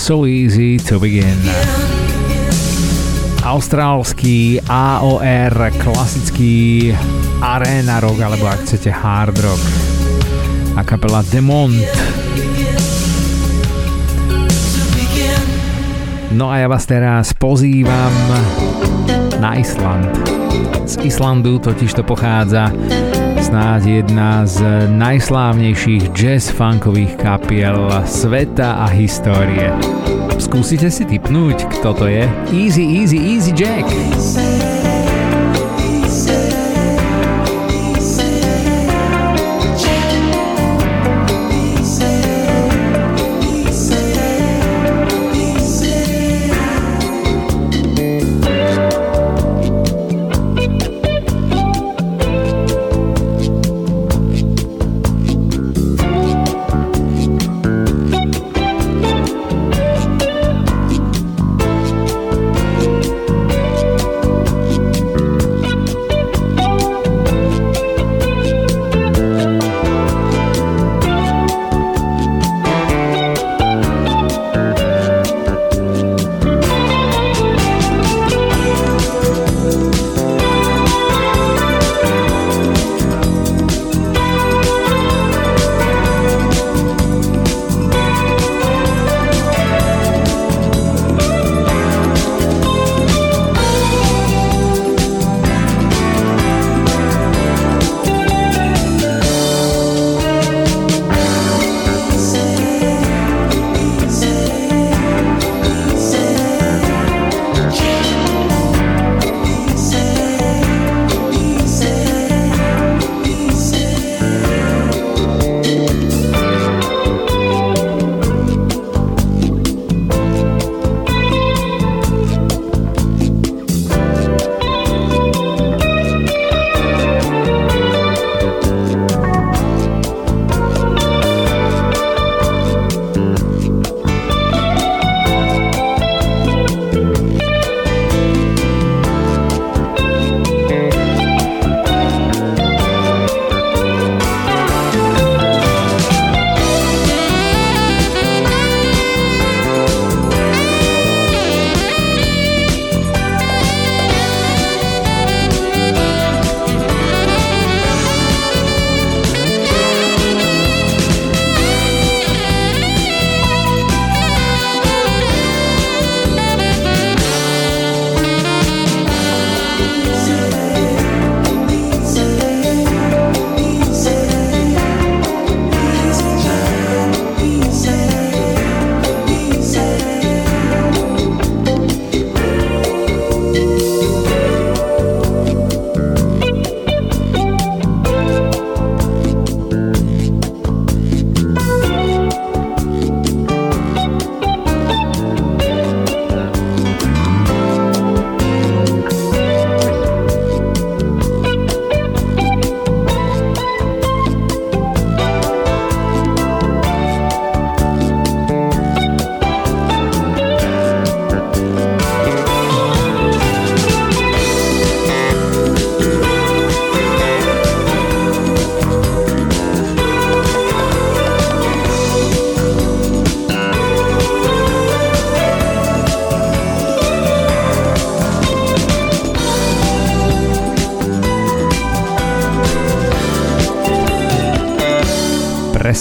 [0.06, 1.34] So easy to begin.
[3.42, 6.94] Austrálsky AOR, klasický
[7.42, 9.64] arena rock, alebo ak chcete hard rock.
[10.78, 11.74] A kapela Demont.
[16.38, 18.14] No a ja vás teraz pozývam
[19.42, 20.14] na Island.
[20.86, 22.70] Z Islandu totiž to pochádza
[23.56, 24.60] snáď jedna z
[24.92, 29.72] najslávnejších jazz-funkových kapiel sveta a histórie.
[30.36, 32.28] Skúsite si typnúť, kto to je?
[32.52, 33.88] Easy, easy, easy Jack.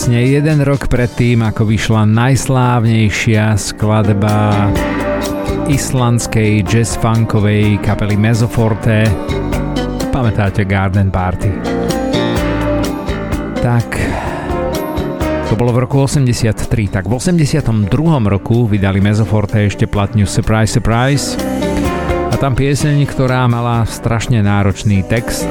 [0.04, 4.68] Presne jeden rok predtým, ako vyšla najslávnejšia skladba
[5.64, 9.08] islandskej jazz-funkovej kapely Mezoforte.
[10.12, 11.48] Pamätáte Garden Party?
[13.64, 13.88] Tak,
[15.48, 16.68] to bolo v roku 83.
[17.00, 17.88] Tak v 82.
[18.28, 21.32] roku vydali Mezoforte ešte platňu Surprise Surprise
[22.28, 25.48] a tam pieseň, ktorá mala strašne náročný text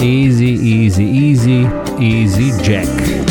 [0.00, 1.68] Easy, easy, easy,
[2.00, 3.21] easy Jack.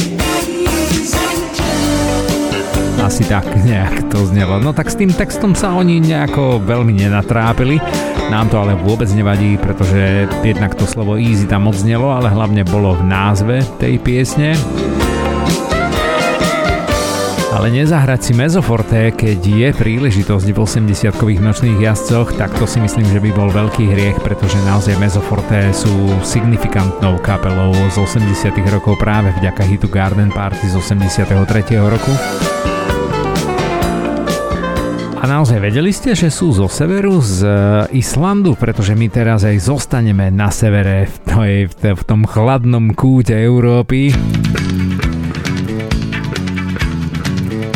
[3.01, 4.61] Asi tak nejak to znelo.
[4.61, 7.81] No tak s tým textom sa oni nejako veľmi nenatrápili.
[8.29, 12.61] Nám to ale vôbec nevadí, pretože jednak to slovo easy tam moc znelo, ale hlavne
[12.63, 14.53] bolo v názve tej piesne.
[17.51, 23.05] Ale nezahrať si mezoforté, keď je príležitosť v 80-kových nočných jazdcoch, tak to si myslím,
[23.11, 25.91] že by bol veľký hriech, pretože naozaj mezoforté sú
[26.23, 31.37] signifikantnou kapelou z 80 rokov práve vďaka hitu Garden Party z 83.
[31.77, 32.50] roku.
[35.21, 37.49] A naozaj vedeli ste, že sú zo severu, z e,
[38.01, 41.53] Islandu, pretože my teraz aj zostaneme na severe, v, tej,
[41.93, 44.09] v tom chladnom kúte Európy.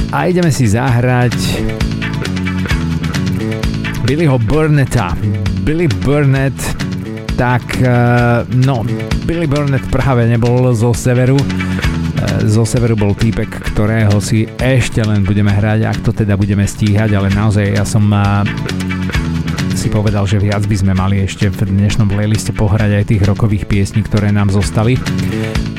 [0.10, 1.38] A ideme si zahrať
[4.10, 5.14] Billyho Burnetta.
[5.62, 6.58] Billy Burnett,
[7.38, 7.94] tak e,
[8.58, 8.82] no,
[9.30, 11.38] Billy Burnett práve nebol zo severu,
[12.46, 17.14] zo severu bol týpek, ktorého si ešte len budeme hrať, ak to teda budeme stíhať,
[17.14, 18.06] ale naozaj ja som
[19.76, 23.70] si povedal, že viac by sme mali ešte v dnešnom playliste pohrať aj tých rokových
[23.70, 24.98] piesní, ktoré nám zostali.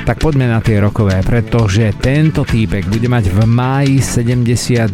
[0.06, 4.86] Tak poďme na tie rokové, pretože tento týpek bude mať v máji 71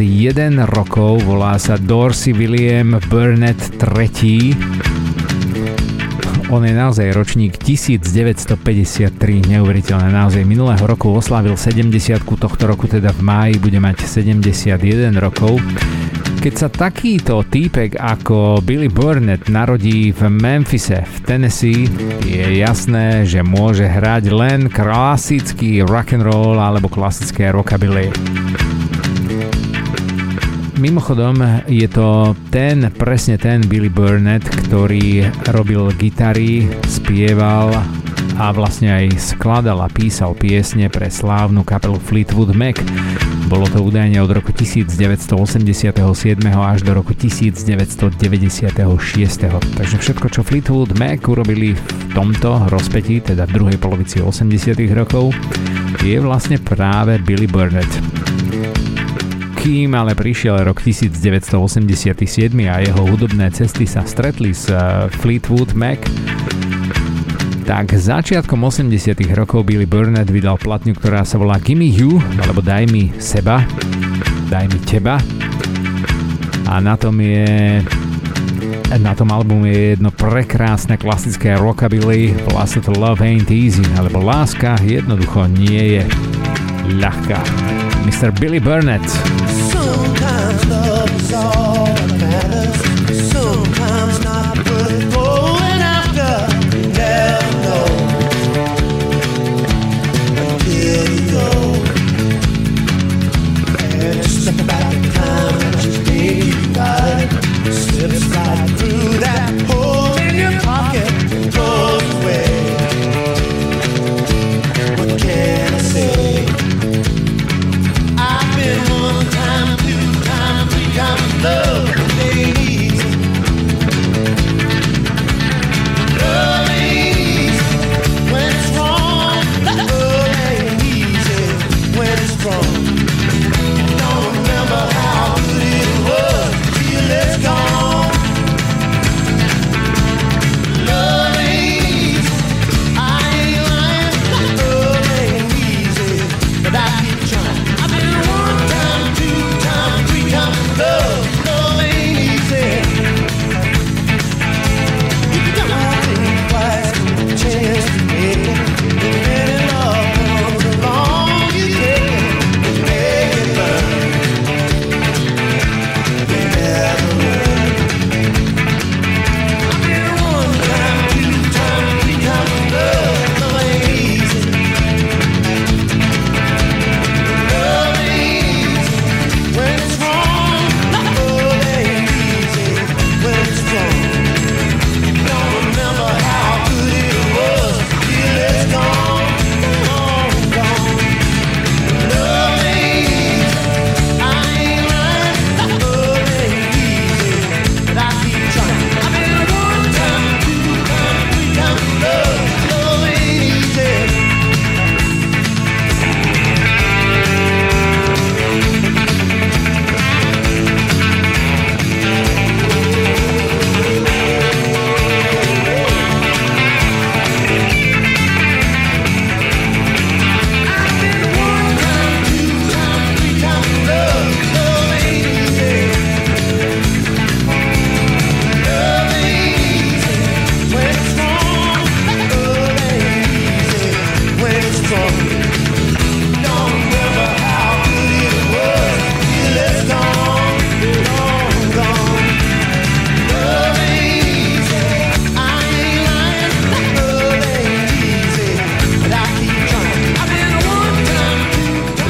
[0.72, 4.91] rokov, volá sa Dorsey William Burnett III
[6.52, 9.08] on je naozaj ročník 1953,
[9.56, 10.44] neuveriteľné naozaj.
[10.44, 15.56] Minulého roku oslávil 70 tohto roku teda v máji bude mať 71 rokov.
[16.44, 21.88] Keď sa takýto týpek ako Billy Burnett narodí v Memphise v Tennessee,
[22.28, 28.12] je jasné, že môže hrať len klasický rock and roll alebo klasické rockabilly.
[30.82, 37.70] Mimochodom, je to ten, presne ten Billy Burnett, ktorý robil gitary, spieval
[38.34, 42.82] a vlastne aj skladal a písal piesne pre slávnu kapelu Fleetwood Mac.
[43.46, 45.30] Bolo to údajne od roku 1987
[46.50, 48.18] až do roku 1996.
[49.78, 55.30] Takže všetko, čo Fleetwood Mac urobili v tomto rozpetí, teda v druhej polovici 80 rokov,
[56.02, 58.21] je vlastne práve Billy Burnett.
[59.62, 61.54] Kým ale prišiel rok 1987
[62.66, 66.02] a jeho hudobné cesty sa stretli s eh, Fleetwood Mac,
[67.62, 68.90] tak začiatkom 80
[69.38, 73.62] rokov Billy Burnett vydal platňu, ktorá sa volá Gimme You, alebo Daj mi seba,
[74.50, 75.22] Daj mi teba.
[76.66, 77.78] A na tom je
[78.98, 82.34] na tom albume je jedno prekrásne klasické rockabilly,
[82.82, 86.02] to Love Ain't Easy, alebo Láska jednoducho nie je
[86.98, 87.91] ľahká.
[88.04, 88.30] Mr.
[88.40, 89.00] Billy Burnett.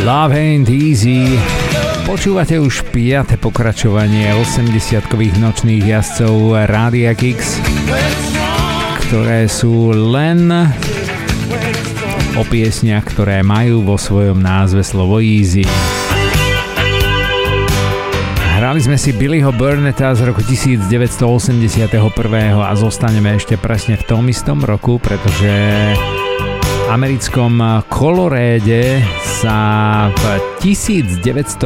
[0.02, 1.38] Love Ain't Easy
[2.02, 3.38] Počúvate už 5.
[3.38, 7.62] pokračovanie 80-kových nočných jazdcov Radia Kix,
[9.06, 10.50] ktoré sú len
[12.34, 15.62] o piesniach, ktoré majú vo svojom názve slovo Easy.
[18.58, 21.86] Hrali sme si Billyho Burnetta z roku 1981
[22.58, 25.54] a zostaneme ešte presne v tom istom roku, pretože
[26.92, 27.56] americkom
[27.88, 29.56] Koloréde sa
[30.12, 30.24] v
[30.60, 31.64] 1944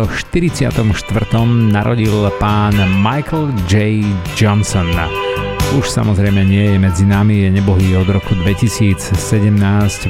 [1.50, 4.06] narodil pán Michael J.
[4.38, 4.86] Johnson.
[5.74, 9.18] Už samozrejme nie je medzi nami, je nebohý od roku 2017,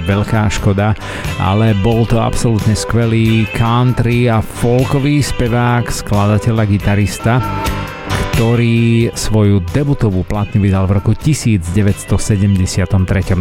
[0.05, 0.93] veľká škoda,
[1.41, 7.41] ale bol to absolútne skvelý country a folkový spevák, skladateľ a gitarista,
[8.37, 11.73] ktorý svoju debutovú platňu vydal v roku 1973.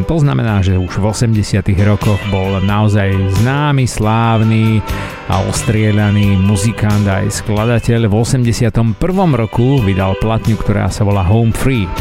[0.07, 1.35] To znamená, že už v 80
[1.83, 3.11] rokoch bol naozaj
[3.43, 4.79] známy, slávny
[5.27, 8.07] a ostrieľaný muzikant aj skladateľ.
[8.07, 8.95] V 81.
[9.35, 11.91] roku vydal platňu, ktorá sa volá Home Free.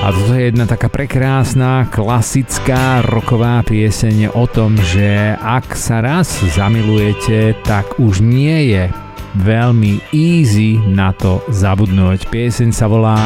[0.00, 6.32] A toto je jedna taká prekrásna, klasická roková pieseň o tom, že ak sa raz
[6.56, 12.28] zamilujete, tak už nie je veľmi easy na to zabudnúť.
[12.28, 13.16] Pieseň sa volá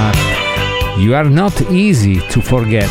[0.97, 2.91] You are not easy to forget.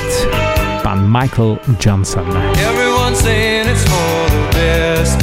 [0.86, 2.28] Pán Michael Johnson.
[2.62, 5.18] Everyone's saying it's for the best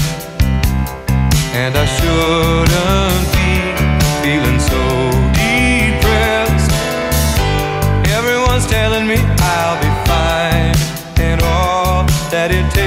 [1.55, 3.51] And I shouldn't be
[4.25, 4.83] feeling so
[5.39, 6.73] depressed
[8.11, 10.75] Everyone's telling me I'll be fine
[11.23, 12.03] And all
[12.35, 12.82] that it takes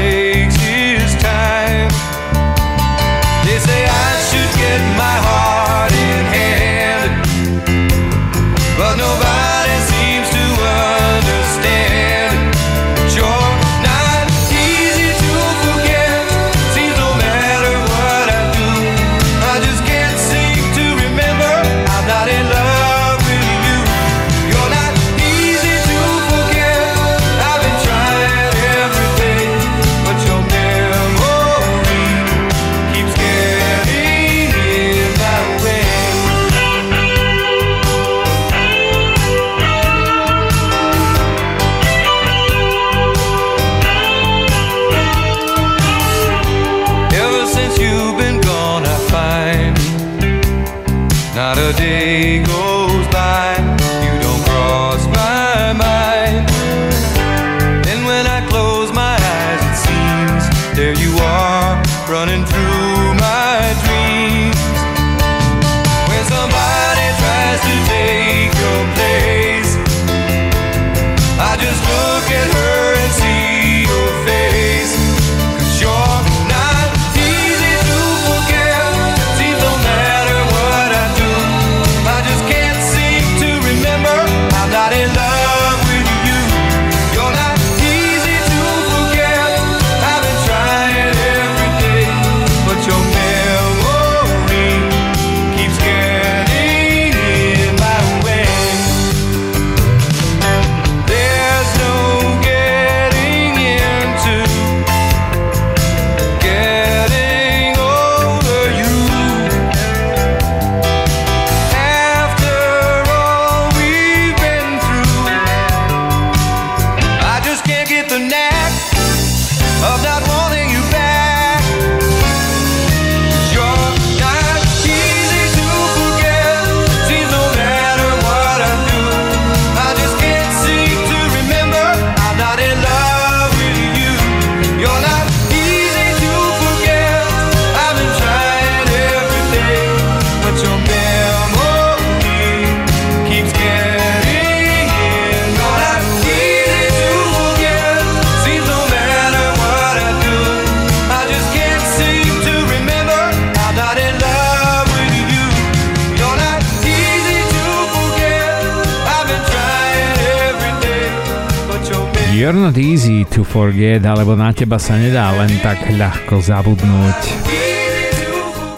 [163.56, 167.20] forget, alebo na teba sa nedá len tak ľahko zabudnúť.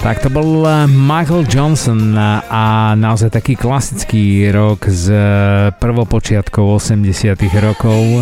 [0.06, 5.26] Tak to bol eh, Michael Johnson a naozaj taký klasický rok z eh,
[5.82, 8.22] prvopočiatkov 80 rokov.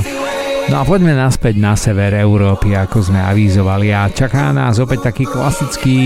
[0.72, 5.27] No a poďme naspäť na sever Európy, ako sme avizovali a čaká nás opäť taký
[5.27, 5.99] klasický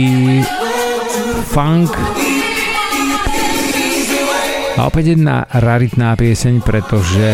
[1.54, 1.94] funk.
[4.74, 7.30] A opäť jedna raritná pieseň, pretože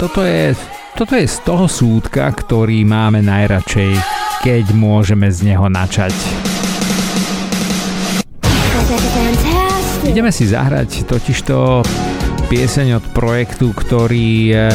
[0.00, 3.98] toto je, toto je z toho súdka, ktorý máme najradšej,
[4.46, 6.14] keď môžeme z neho načať.
[10.06, 11.82] Ideme si zahrať totižto
[12.46, 14.70] pieseň od projektu, ktorý eh,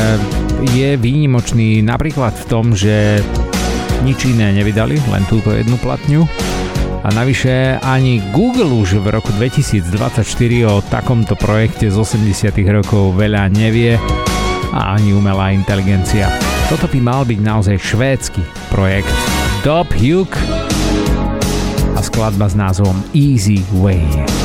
[0.76, 3.24] je výnimočný napríklad v tom, že
[4.04, 6.28] nič iné nevydali, len túto jednu platňu.
[7.00, 10.20] A navyše ani Google už v roku 2024
[10.68, 13.96] o takomto projekte z 80 rokov veľa nevie
[14.74, 16.30] a ani umelá inteligencia.
[16.70, 19.10] Toto by mal byť naozaj švédsky projekt
[19.66, 20.32] Dop Hugh
[21.98, 24.39] a skladba s názvom Easy Way.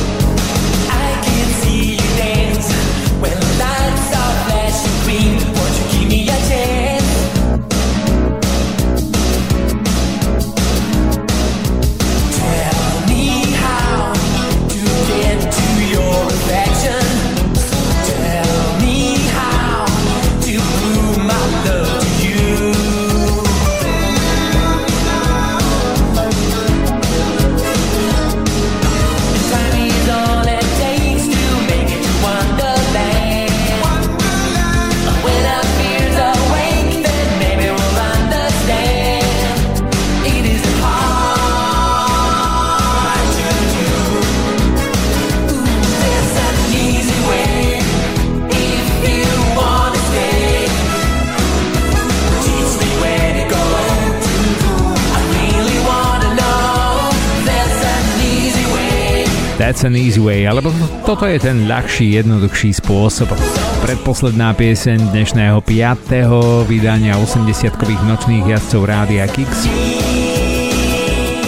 [59.65, 60.69] That's an easy way, alebo
[61.09, 63.33] toto je ten ľahší, jednoduchší spôsob.
[63.81, 66.69] Predposledná pieseň dnešného 5.
[66.69, 69.65] vydania 80-kových nočných jazdcov Rádia Kix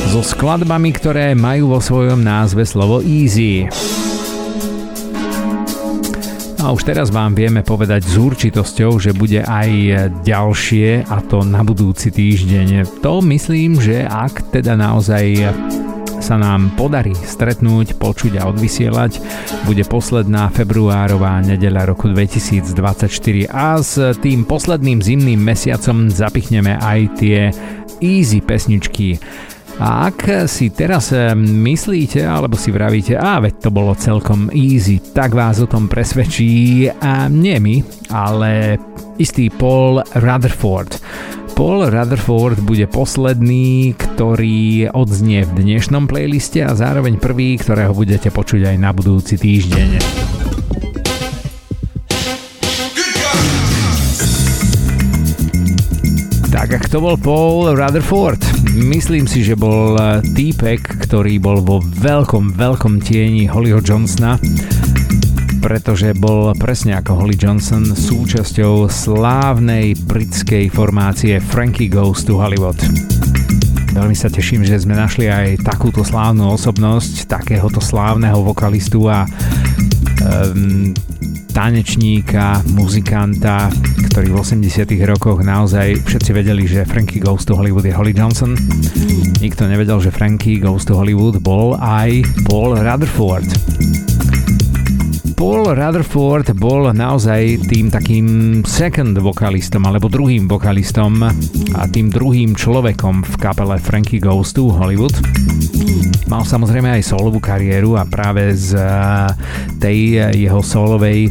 [0.09, 3.69] so skladbami, ktoré majú vo svojom názve slovo easy.
[6.57, 9.69] A už teraz vám vieme povedať s určitosťou, že bude aj
[10.25, 12.97] ďalšie a to na budúci týždeň.
[13.05, 15.53] To myslím, že ak teda naozaj
[16.27, 19.23] sa nám podarí stretnúť, počuť a odvysielať,
[19.63, 27.39] bude posledná februárová nedeľa roku 2024 a s tým posledným zimným mesiacom zapichneme aj tie
[28.03, 29.15] easy pesničky.
[29.79, 34.99] A ak si teraz eh, myslíte, alebo si vravíte, a veď to bolo celkom easy,
[34.99, 37.75] tak vás o tom presvedčí a nie my,
[38.11, 38.81] ale
[39.17, 41.01] istý Paul Rutherford.
[41.57, 48.69] Paul Rutherford bude posledný, ktorý odznie v dnešnom playliste a zároveň prvý, ktorého budete počuť
[48.73, 49.89] aj na budúci týždeň.
[56.53, 58.41] Tak a kto bol Paul Rutherford?
[58.77, 59.97] Myslím si, že bol
[60.37, 64.37] týpek, ktorý bol vo veľkom, veľkom tieni Hollyho Johnsona
[65.67, 72.79] pretože bol presne ako Holly Johnson súčasťou slávnej britskej formácie Frankie Goes to Hollywood.
[73.91, 79.27] Veľmi sa teším, že sme našli aj takúto slávnu osobnosť, takéhoto slávneho vokalistu a
[80.23, 80.95] um,
[81.51, 83.67] tanečníka, muzikanta,
[84.07, 88.55] ktorý v 80 rokoch naozaj všetci vedeli, že Frankie Goes to Hollywood je Holly Johnson.
[89.43, 93.76] Nikto nevedel, že Frankie Goes to Hollywood bol aj Paul Rutherford.
[95.37, 98.25] Paul Rutherford bol naozaj tým takým
[98.65, 101.21] second vokalistom alebo druhým vokalistom
[101.77, 105.13] a tým druhým človekom v kapele Frankie Goes to Hollywood.
[106.25, 108.89] Mal samozrejme aj solovú kariéru a práve z eh,
[109.77, 109.97] tej
[110.33, 111.29] jeho solovej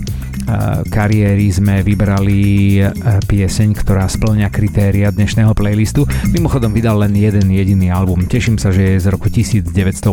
[0.86, 2.40] kariéry sme vybrali
[2.78, 2.90] e,
[3.26, 6.06] pieseň, ktorá splňa kritéria dnešného playlistu.
[6.30, 8.24] Mimochodom vydal len jeden jediný album.
[8.24, 10.06] Teším sa, že je z roku 1989,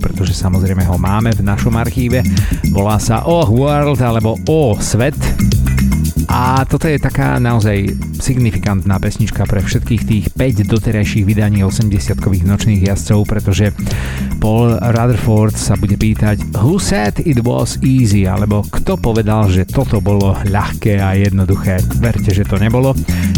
[0.00, 2.24] pretože samozrejme ho máme v našom archíve.
[2.72, 5.61] Volá sa Oh World alebo Oh Svet.
[6.28, 12.82] A toto je taká naozaj signifikantná pesnička pre všetkých tých 5 doterajších vydaní 80-kových nočných
[12.90, 13.70] jazdcov, pretože
[14.42, 18.26] Paul Rutherford sa bude pýtať Who said it was easy?
[18.26, 21.78] Alebo kto povedal, že toto bolo ľahké a jednoduché?
[22.02, 22.92] Verte, že to nebolo.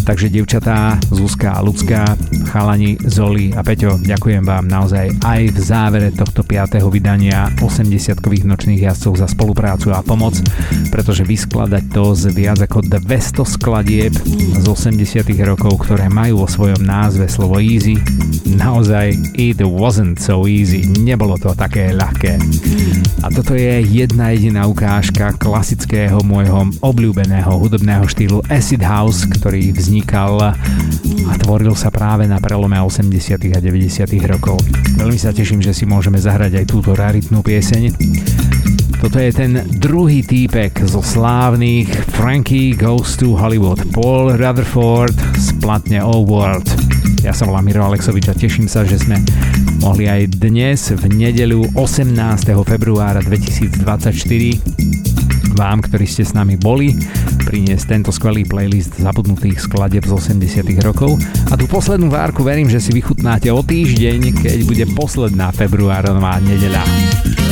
[0.04, 2.16] Takže devčatá, Zuzka a Lucka,
[2.48, 6.80] chalani, Zoli a Peťo, ďakujem vám naozaj aj v závere tohto 5.
[6.88, 10.40] vydania 80-kových nočných jazdcov za spoluprácu a pomoc,
[10.88, 14.14] pretože vyskladať to z viac ako 200 skladieb
[14.58, 18.00] z 80 rokov, ktoré majú vo svojom názve slovo easy.
[18.54, 22.40] Naozaj it wasn't so easy, nebolo to také ľahké.
[23.24, 30.56] A toto je jedna jediná ukážka klasického môjho obľúbeného hudobného štýlu Acid House, ktorý vznikal
[31.24, 34.60] a tvoril sa práve na prelome 80 a 90 rokov.
[35.00, 37.82] Veľmi sa teším, že si môžeme zahrať aj túto raritnú pieseň.
[39.04, 43.76] Toto je ten druhý týpek zo slávnych Frankie Goes to Hollywood.
[43.92, 46.64] Paul Rutherford z platne O World.
[47.20, 49.20] Ja som volám Miro Alexovič a teším sa, že sme
[49.84, 52.16] mohli aj dnes v nedeľu 18.
[52.64, 53.84] februára 2024
[55.52, 56.96] vám, ktorí ste s nami boli,
[57.44, 61.20] priniesť tento skvelý playlist zabudnutých skladeb z 80 rokov.
[61.52, 67.33] A tú poslednú várku verím, že si vychutnáte o týždeň, keď bude posledná februárová nedeľa.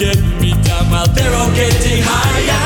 [0.00, 2.64] get me down while they're all getting higher.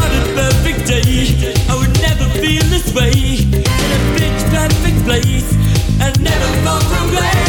[0.00, 1.26] On a perfect day,
[1.68, 3.10] I would never feel this way.
[3.10, 5.50] In a pitch perfect place,
[5.98, 7.39] I never fall from grace.